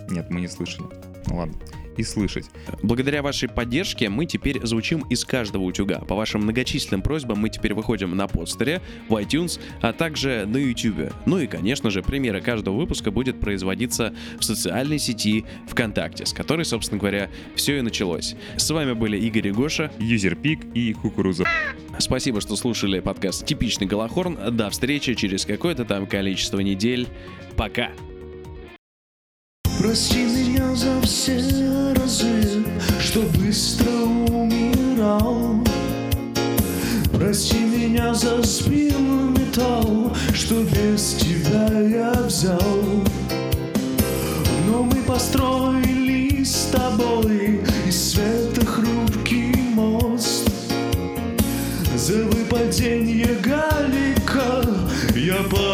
Нет, 0.09 0.31
мы 0.31 0.41
не 0.41 0.49
слышали. 0.49 0.87
Ну 1.27 1.37
ладно 1.39 1.57
и 1.97 2.03
слышать. 2.03 2.47
Благодаря 2.83 3.23
вашей 3.23 3.49
поддержке 3.49 4.09
мы 4.09 4.27
теперь 4.27 4.65
звучим 4.65 5.01
из 5.09 5.25
каждого 5.25 5.63
утюга. 5.63 5.99
По 6.01 6.15
вашим 6.15 6.43
многочисленным 6.43 7.03
просьбам 7.03 7.39
мы 7.39 7.49
теперь 7.49 7.75
выходим 7.75 8.17
на 8.17 8.27
подстере, 8.27 8.81
в 9.09 9.15
iTunes, 9.15 9.61
а 9.81 9.93
также 9.93 10.45
на 10.47 10.57
YouTube. 10.57 11.13
Ну 11.27 11.39
и, 11.39 11.47
конечно 11.47 11.91
же, 11.91 12.03
премьера 12.03 12.41
каждого 12.41 12.77
выпуска 12.77 13.11
будет 13.11 13.41
производиться 13.41 14.15
в 14.39 14.45
социальной 14.45 14.99
сети 14.99 15.45
ВКонтакте, 15.69 16.27
с 16.27 16.33
которой, 16.33 16.65
собственно 16.65 16.99
говоря, 16.99 17.31
все 17.55 17.79
и 17.79 17.81
началось. 17.81 18.35
С 18.57 18.71
вами 18.71 18.93
были 18.93 19.19
Игорь 19.19 19.49
и 19.49 19.53
Гоша, 19.53 19.91
Юзерпик 19.99 20.61
и 20.75 20.93
Кукуруза. 20.93 21.45
Спасибо, 21.99 22.41
что 22.41 22.57
слушали 22.57 23.01
подкаст 23.01 23.47
«Типичный 23.47 23.87
Голохорн». 23.87 24.57
До 24.57 24.69
встречи 24.71 25.15
через 25.15 25.47
какое-то 25.47 25.85
там 25.85 26.07
количество 26.07 26.61
недель. 26.61 27.09
Пока! 27.57 27.91
Прости 29.79 30.25
меня 30.25 30.75
за 30.75 31.01
все 31.03 31.39
разы, 31.95 32.65
что 33.01 33.21
быстро 33.39 33.91
умирал. 33.91 35.63
Прости 37.13 37.59
меня 37.59 38.15
за 38.15 38.43
спину 38.43 39.31
металл, 39.31 40.13
что 40.33 40.63
без 40.63 41.15
тебя 41.15 41.69
я 41.81 42.13
взял. 42.23 42.61
Но 44.67 44.83
мы 44.83 44.97
построили 45.03 46.45
с 46.45 46.71
тобой 46.73 47.61
из 47.87 48.13
света 48.13 48.65
хрупкий 48.65 49.55
мост. 49.75 50.51
За 51.97 52.25
выпадение 52.25 53.35
галика 53.43 54.63
я 55.15 55.37
поднимаю 55.43 55.66